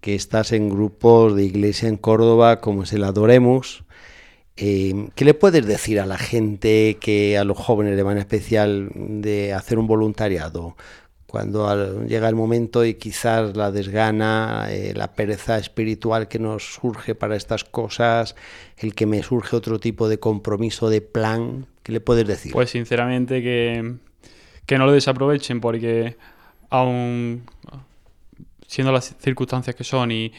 que 0.00 0.14
estás 0.14 0.52
en 0.52 0.68
grupos 0.68 1.34
de 1.34 1.44
iglesia 1.44 1.88
en 1.88 1.96
Córdoba 1.96 2.60
como 2.60 2.84
es 2.84 2.92
el 2.92 3.02
Adoremus. 3.02 3.84
Eh, 4.56 5.08
¿Qué 5.14 5.24
le 5.24 5.34
puedes 5.34 5.66
decir 5.66 6.00
a 6.00 6.06
la 6.06 6.18
gente, 6.18 6.98
que 7.00 7.38
a 7.38 7.44
los 7.44 7.58
jóvenes 7.58 7.96
de 7.96 8.04
manera 8.04 8.20
especial, 8.20 8.90
de 8.94 9.52
hacer 9.52 9.78
un 9.78 9.86
voluntariado? 9.86 10.76
Cuando 11.26 12.04
llega 12.04 12.28
el 12.28 12.34
momento 12.34 12.84
y 12.84 12.94
quizás 12.94 13.56
la 13.56 13.70
desgana, 13.70 14.66
eh, 14.68 14.92
la 14.94 15.14
pereza 15.14 15.56
espiritual 15.56 16.28
que 16.28 16.38
nos 16.38 16.74
surge 16.74 17.14
para 17.14 17.36
estas 17.36 17.64
cosas, 17.64 18.36
el 18.76 18.94
que 18.94 19.06
me 19.06 19.22
surge 19.22 19.56
otro 19.56 19.80
tipo 19.80 20.08
de 20.08 20.18
compromiso, 20.18 20.90
de 20.90 21.00
plan, 21.00 21.66
¿Qué 21.82 21.92
le 21.92 22.00
puedes 22.00 22.26
decir? 22.26 22.52
Pues 22.52 22.70
sinceramente 22.70 23.42
que, 23.42 23.96
no 24.78 24.86
lo 24.86 24.92
desaprovechen 24.92 25.60
porque 25.60 26.16
aún 26.70 27.42
siendo 28.66 28.92
las 28.92 29.14
circunstancias 29.18 29.76
que 29.76 29.84
son 29.84 30.12
y 30.12 30.32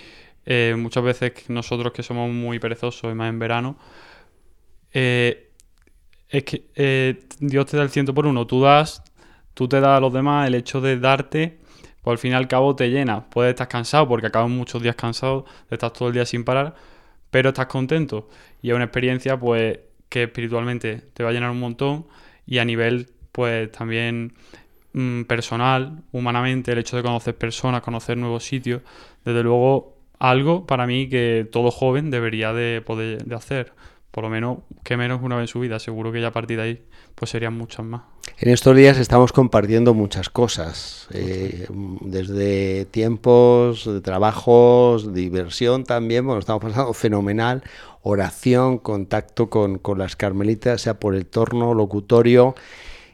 eh, 0.46 0.76
muchas 0.78 1.04
veces 1.04 1.50
nosotros 1.50 1.94
que 1.94 2.04
somos 2.04 2.32
muy 2.32 2.60
perezosos 2.60 3.12
y 3.12 3.16
más 3.16 3.30
en 3.30 3.40
verano, 3.40 3.78
eh, 4.92 5.52
es 6.30 6.44
que 6.44 6.66
eh, 6.76 7.24
Dios 7.40 7.66
te 7.68 7.78
da 7.78 7.84
el 7.84 7.90
ciento 7.90 8.14
por 8.14 8.26
uno. 8.26 8.48
Tú 8.48 8.62
das, 8.62 9.04
tú 9.54 9.68
te 9.68 9.80
das 9.80 9.98
a 9.98 10.00
los 10.00 10.14
demás, 10.14 10.48
el 10.48 10.56
hecho 10.56 10.82
de 10.82 11.00
darte, 11.00 11.60
pues 12.02 12.14
al 12.14 12.18
fin 12.18 12.32
y 12.32 12.36
al 12.36 12.48
cabo 12.48 12.76
te 12.76 12.90
llena. 12.90 13.30
Puedes 13.30 13.52
estar 13.52 13.68
cansado 13.68 14.08
porque 14.08 14.28
acabas 14.28 14.50
muchos 14.50 14.82
días 14.82 14.96
cansado, 14.96 15.46
estás 15.70 15.94
todo 15.94 16.10
el 16.10 16.14
día 16.16 16.26
sin 16.26 16.44
parar, 16.44 16.76
pero 17.30 17.50
estás 17.50 17.68
contento. 17.68 18.30
Y 18.62 18.70
es 18.70 18.76
una 18.76 18.86
experiencia, 18.86 19.40
pues, 19.40 19.80
que 20.10 20.24
espiritualmente 20.24 21.02
te 21.14 21.24
va 21.24 21.30
a 21.32 21.34
llenar 21.34 21.52
un 21.52 21.60
montón 21.60 22.06
y 22.46 22.60
a 22.60 22.66
nivel 22.66 23.10
pues 23.32 23.72
también 23.72 24.34
mm, 24.94 25.24
personal, 25.24 26.04
humanamente, 26.12 26.72
el 26.72 26.78
hecho 26.80 26.98
de 26.98 27.04
conocer 27.04 27.36
personas, 27.36 27.82
conocer 27.82 28.18
nuevos 28.18 28.44
sitios, 28.44 28.82
desde 29.26 29.44
luego 29.44 29.93
algo 30.20 30.66
para 30.66 30.88
mí 30.88 31.10
que 31.10 31.48
todo 31.52 31.72
joven 31.72 32.12
debería 32.12 32.54
de 32.54 32.82
poder 32.82 33.24
de 33.26 33.36
hacer, 33.36 33.74
por 34.12 34.24
lo 34.24 34.30
menos 34.30 34.60
que 34.84 34.98
menos 34.98 35.22
una 35.22 35.36
vez 35.36 35.44
en 35.44 35.48
su 35.48 35.60
vida, 35.60 35.80
seguro 35.80 36.12
que 36.12 36.22
ya 36.22 36.28
a 36.28 36.32
partir 36.32 36.58
de 36.58 36.64
ahí 36.64 36.82
pues 37.16 37.32
serían 37.32 37.58
muchas 37.58 37.86
más. 37.86 38.02
En 38.38 38.52
estos 38.52 38.76
días 38.76 38.98
estamos 38.98 39.32
compartiendo 39.32 39.94
muchas 39.94 40.30
cosas, 40.30 41.08
eh, 41.14 41.68
desde 42.02 42.86
tiempos 42.86 43.86
de 43.86 44.02
trabajos, 44.02 45.14
diversión 45.14 45.84
también, 45.84 46.26
bueno, 46.26 46.40
estamos 46.40 46.64
pasando 46.64 46.94
fenomenal, 46.94 47.64
oración, 48.02 48.80
contacto 48.80 49.50
con, 49.50 49.80
las 49.98 50.16
carmelitas, 50.16 50.82
sea 50.82 51.00
por 51.00 51.16
el 51.16 51.26
torno, 51.26 51.74
locutorio. 51.74 52.56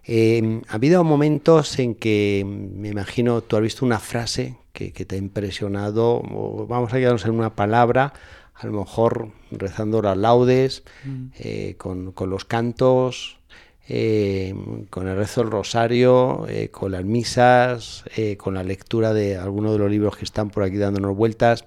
Eh, 0.06 0.62
ha 0.68 0.76
habido 0.76 1.04
momentos 1.04 1.78
en 1.80 1.96
que, 1.96 2.44
me 2.46 2.90
imagino, 2.90 3.42
tú 3.42 3.56
has 3.58 3.62
visto 3.62 3.86
una 3.86 4.00
frase 4.00 4.58
que, 4.88 5.06
te 5.06 5.16
ha 5.16 5.18
impresionado, 5.18 6.22
vamos 6.68 6.94
a 6.94 6.98
quedarnos 6.98 7.26
en 7.26 7.32
una 7.32 7.56
palabra, 7.56 8.14
a 8.54 8.66
lo 8.68 8.80
mejor 8.80 9.32
rezando 9.52 10.02
las 10.02 10.18
laudes, 10.18 10.84
mm. 11.04 11.26
eh, 11.40 11.76
con, 11.78 12.14
los 12.30 12.46
cantos, 12.46 13.40
eh, 13.88 14.54
con 14.90 15.08
el 15.08 15.18
rezo 15.18 15.42
del 15.42 15.52
rosario, 15.52 16.46
eh, 16.48 16.70
con 16.70 16.92
las 16.92 17.04
misas, 17.04 18.06
con 18.38 18.54
la 18.54 18.64
lectura 18.64 19.14
de 19.14 19.38
algunos 19.38 19.74
de 19.74 19.80
los 19.80 19.92
libros 19.92 20.16
que 20.16 20.26
están 20.26 20.50
por 20.50 20.64
aquí 20.64 20.78
dándonos 20.78 21.16
vueltas. 21.16 21.66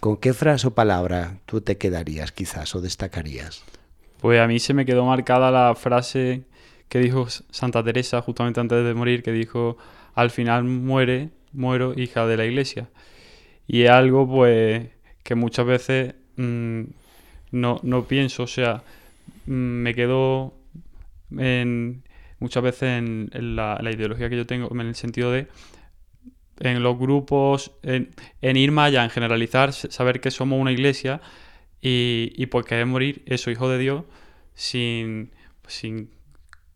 ¿Con 0.00 0.16
qué 0.16 0.34
frase 0.34 0.66
o 0.66 0.70
palabra 0.72 1.38
tú 1.46 1.60
te 1.60 1.78
quedarías 1.78 2.32
quizás 2.32 2.74
o 2.74 2.80
destacarías? 2.80 3.62
Pues 4.20 4.40
a 4.40 4.46
mí 4.46 4.58
se 4.58 4.74
me 4.74 4.84
quedó 4.84 5.04
marcada 5.04 5.50
la 5.50 5.74
frase 5.74 6.44
que 6.88 6.98
dijo 6.98 7.26
Santa 7.50 7.82
Teresa 7.82 8.22
justamente 8.22 8.60
antes 8.60 8.84
de 8.84 8.94
morir, 8.94 9.22
que 9.22 9.32
dijo, 9.32 9.76
al 10.14 10.30
final 10.30 10.64
muere, 10.64 11.30
muero 11.54 11.94
hija 11.96 12.26
de 12.26 12.36
la 12.36 12.44
iglesia. 12.44 12.88
Y 13.66 13.82
es 13.82 13.90
algo 13.90 14.28
pues 14.28 14.88
que 15.22 15.34
muchas 15.34 15.66
veces 15.66 16.14
mm, 16.36 16.82
no, 17.52 17.80
no 17.82 18.04
pienso, 18.04 18.44
o 18.44 18.46
sea, 18.46 18.82
mm, 19.46 19.52
me 19.52 19.94
quedo 19.94 20.54
en, 21.38 22.02
muchas 22.40 22.62
veces 22.62 22.98
en, 22.98 23.56
la, 23.56 23.78
ideología 23.90 24.28
que 24.28 24.36
yo 24.36 24.46
tengo, 24.46 24.68
en 24.72 24.80
el 24.80 24.94
sentido 24.94 25.32
de 25.32 25.48
en 26.60 26.82
los 26.84 26.96
grupos, 26.98 27.72
en, 27.82 28.10
ir 28.56 28.70
más 28.70 28.88
allá, 28.88 29.02
en 29.02 29.10
generalizar, 29.10 29.72
saber 29.72 30.20
que 30.20 30.30
somos 30.30 30.60
una 30.60 30.70
iglesia 30.70 31.20
y, 31.80 32.32
y 32.36 32.46
pues 32.46 32.66
morir, 32.86 33.22
eso, 33.26 33.50
hijo 33.50 33.68
de 33.68 33.78
Dios, 33.78 34.04
sin, 34.54 35.32
sin 35.66 36.10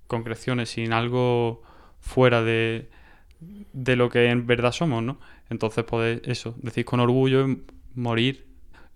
concreciones, 0.09 0.71
sin 0.71 0.93
algo 0.93 1.63
fuera 2.01 2.43
de, 2.43 2.89
de 3.41 3.97
lo 3.97 4.09
que 4.09 4.31
en 4.31 4.47
verdad 4.47 4.73
somos, 4.73 5.03
¿no? 5.03 5.19
Entonces, 5.51 5.85
poder, 5.85 6.23
eso, 6.25 6.55
decir 6.59 6.85
con 6.85 7.01
orgullo, 7.01 7.47
morir, 7.95 8.47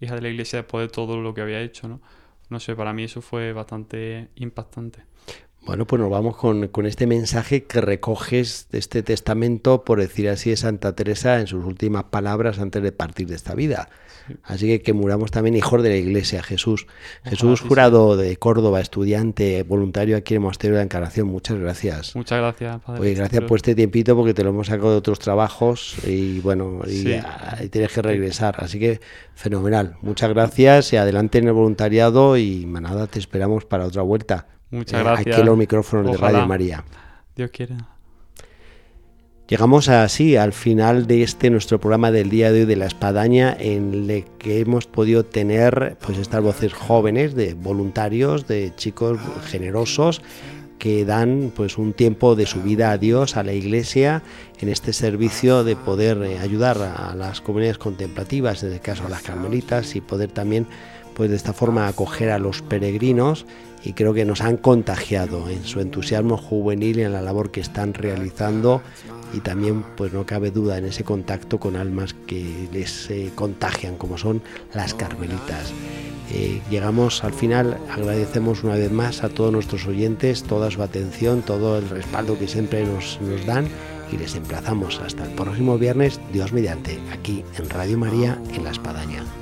hija 0.01 0.15
de 0.15 0.23
la 0.23 0.29
iglesia, 0.29 0.59
después 0.61 0.87
de 0.87 0.93
todo 0.93 1.21
lo 1.21 1.35
que 1.35 1.41
había 1.41 1.61
hecho, 1.61 1.89
¿no? 1.89 2.01
No 2.49 2.61
sé, 2.61 2.75
para 2.75 2.93
mí 2.93 3.05
eso 3.05 3.23
fue 3.23 3.53
bastante 3.53 4.29
impactante. 4.37 5.05
Bueno, 5.65 5.87
pues 5.87 6.01
nos 6.01 6.11
vamos 6.11 6.37
con, 6.37 6.87
este 6.87 7.07
mensaje 7.07 7.65
que 7.65 7.81
recoges 7.81 8.67
de 8.73 8.79
este 8.81 9.05
testamento, 9.05 9.85
por 9.85 10.01
decir 10.01 10.29
así, 10.29 10.51
de 10.51 10.57
Santa 10.57 10.95
Teresa 10.97 11.39
en 11.39 11.47
sus 11.47 11.65
últimas 11.65 12.05
palabras 12.05 12.59
antes 12.59 12.83
de 12.83 12.91
partir 12.91 13.29
de 13.29 13.37
esta 13.37 13.55
vida. 13.55 13.89
Así 14.43 14.67
que 14.67 14.83
que 14.83 14.93
muramos 14.93 15.31
también 15.31 15.57
hijos 15.57 15.81
de 15.83 15.91
la 15.91 15.97
Iglesia, 15.97 16.43
Jesús. 16.43 16.87
Jesús 17.25 17.61
Jurado 17.61 18.17
de 18.17 18.37
Córdoba, 18.37 18.81
estudiante, 18.81 19.63
voluntario 19.63 20.17
aquí 20.17 20.35
en 20.35 20.39
el 20.39 20.43
Monasterio 20.43 20.75
de 20.75 20.81
la 20.81 20.85
Encarnación. 20.85 21.29
Muchas 21.29 21.59
gracias. 21.59 22.17
Muchas 22.17 22.39
gracias, 22.39 22.81
Padre. 22.81 23.01
Oye, 23.01 23.15
gracias 23.15 23.45
por 23.45 23.59
este 23.59 23.77
tiempito 23.77 24.17
porque 24.17 24.35
te 24.35 24.43
lo 24.43 24.51
hemos 24.51 24.67
sacado 24.67 24.91
de 24.91 24.97
otros 24.97 25.21
trabajos 25.21 25.97
y 26.07 26.41
bueno, 26.41 26.81
y, 26.87 27.05
tienes 27.69 27.93
que 27.93 28.03
regresar. 28.03 28.57
Así 28.59 28.81
que 28.81 29.01
fenomenal. 29.35 29.97
Muchas 30.03 30.31
gracias 30.31 30.93
y 30.93 30.97
adelante 30.97 31.39
en 31.39 31.47
el 31.47 31.53
voluntariado 31.53 32.37
y 32.37 32.67
manada, 32.67 33.07
te 33.07 33.21
esperamos 33.21 33.65
para 33.65 33.87
otra 33.87 34.03
vuelta. 34.03 34.49
Muchas 34.73 35.01
eh, 35.01 35.05
gracias. 35.05 35.35
Aquí 35.35 35.41
en 35.41 35.47
los 35.47 35.57
micrófonos 35.57 36.11
de 36.11 36.19
Radio 36.19 36.47
María. 36.47 36.85
Dios 37.37 37.51
quiera. 37.51 37.89
Llegamos 39.47 39.91
así 39.91 40.37
al 40.37 40.55
final 40.55 41.07
de 41.07 41.23
este 41.23 41.51
nuestro 41.51 41.79
programa 41.79 42.11
del 42.11 42.31
día 42.31 42.51
de 42.51 42.61
hoy 42.61 42.67
de 42.67 42.77
la 42.77 42.87
espadaña 42.87 43.55
en 43.59 44.11
el 44.11 44.25
que 44.39 44.61
hemos 44.61 44.87
podido 44.87 45.25
tener 45.27 45.99
pues 46.01 46.17
estas 46.17 46.43
voces 46.43 46.73
jóvenes 46.73 47.35
de 47.35 47.53
voluntarios, 47.53 48.47
de 48.47 48.73
chicos 48.77 49.21
generosos 49.45 50.23
que 50.79 51.05
dan 51.05 51.53
pues 51.55 51.77
un 51.77 51.93
tiempo 51.93 52.35
de 52.35 52.47
su 52.47 52.63
vida 52.63 52.91
a 52.93 52.99
Dios, 52.99 53.37
a 53.37 53.45
la 53.45 53.53
iglesia, 53.53 54.23
en 54.59 54.69
este 54.69 54.93
servicio 54.93 55.63
de 55.63 55.77
poder 55.77 56.23
eh, 56.25 56.39
ayudar 56.39 56.79
a 56.79 57.15
las 57.15 57.41
comunidades 57.41 57.79
contemplativas, 57.79 58.65
en 58.65 58.73
el 58.73 58.81
caso 58.81 59.07
a 59.07 59.09
las 59.09 59.23
carmelitas, 59.23 59.95
y 59.95 60.01
poder 60.01 60.33
también 60.33 60.67
pues 61.15 61.31
de 61.31 61.37
esta 61.37 61.53
forma 61.53 61.87
acoger 61.87 62.31
a 62.31 62.41
los 62.41 62.63
peregrinos 62.63 63.47
y 63.85 63.93
creo 63.95 64.15
que 64.15 64.25
nos 64.25 64.41
han 64.41 64.57
contagiado 64.57 65.49
en 65.49 65.65
su 65.65 65.81
entusiasmo 65.81 66.37
juvenil 66.37 66.99
y 66.99 67.03
en 67.03 67.13
la 67.13 67.23
labor 67.23 67.51
que 67.51 67.61
están 67.61 67.95
realizando 67.95 68.83
y 69.35 69.41
también 69.41 69.85
pues 69.97 70.13
no 70.13 70.27
cabe 70.27 70.51
duda 70.51 70.79
en 70.79 70.85
ese 70.85 71.05
contacto 71.05 71.59
con 71.59 71.77
almas 71.77 72.15
que 72.27 72.69
les 72.73 73.11
eh, 73.11 73.31
contagian 73.35 73.97
como 73.97 74.19
son 74.19 74.43
las 74.75 74.95
carmelitas. 74.95 75.73
Eh, 76.31 76.63
llegamos 76.71 77.25
al 77.25 77.35
final, 77.35 77.79
agradecemos 77.91 78.65
una 78.65 78.75
vez 78.75 78.91
más 78.91 79.23
a 79.23 79.29
todos 79.29 79.53
nuestros 79.53 79.87
oyentes 79.87 80.45
toda 80.45 80.71
su 80.71 80.83
atención, 80.83 81.43
todo 81.43 81.79
el 81.79 81.89
respaldo 81.89 82.39
que 82.39 82.49
siempre 82.49 82.85
nos, 82.85 83.21
nos 83.21 83.45
dan 83.45 83.67
y 84.13 84.17
les 84.17 84.35
emplazamos 84.35 85.01
hasta 85.01 85.25
el 85.25 85.31
próximo 85.31 85.79
viernes, 85.79 86.21
Dios 86.33 86.53
mediante, 86.53 86.99
aquí 87.13 87.45
en 87.59 87.69
Radio 87.69 87.99
María 87.99 88.39
en 88.55 88.65
La 88.65 88.71
Espadaña. 88.71 89.42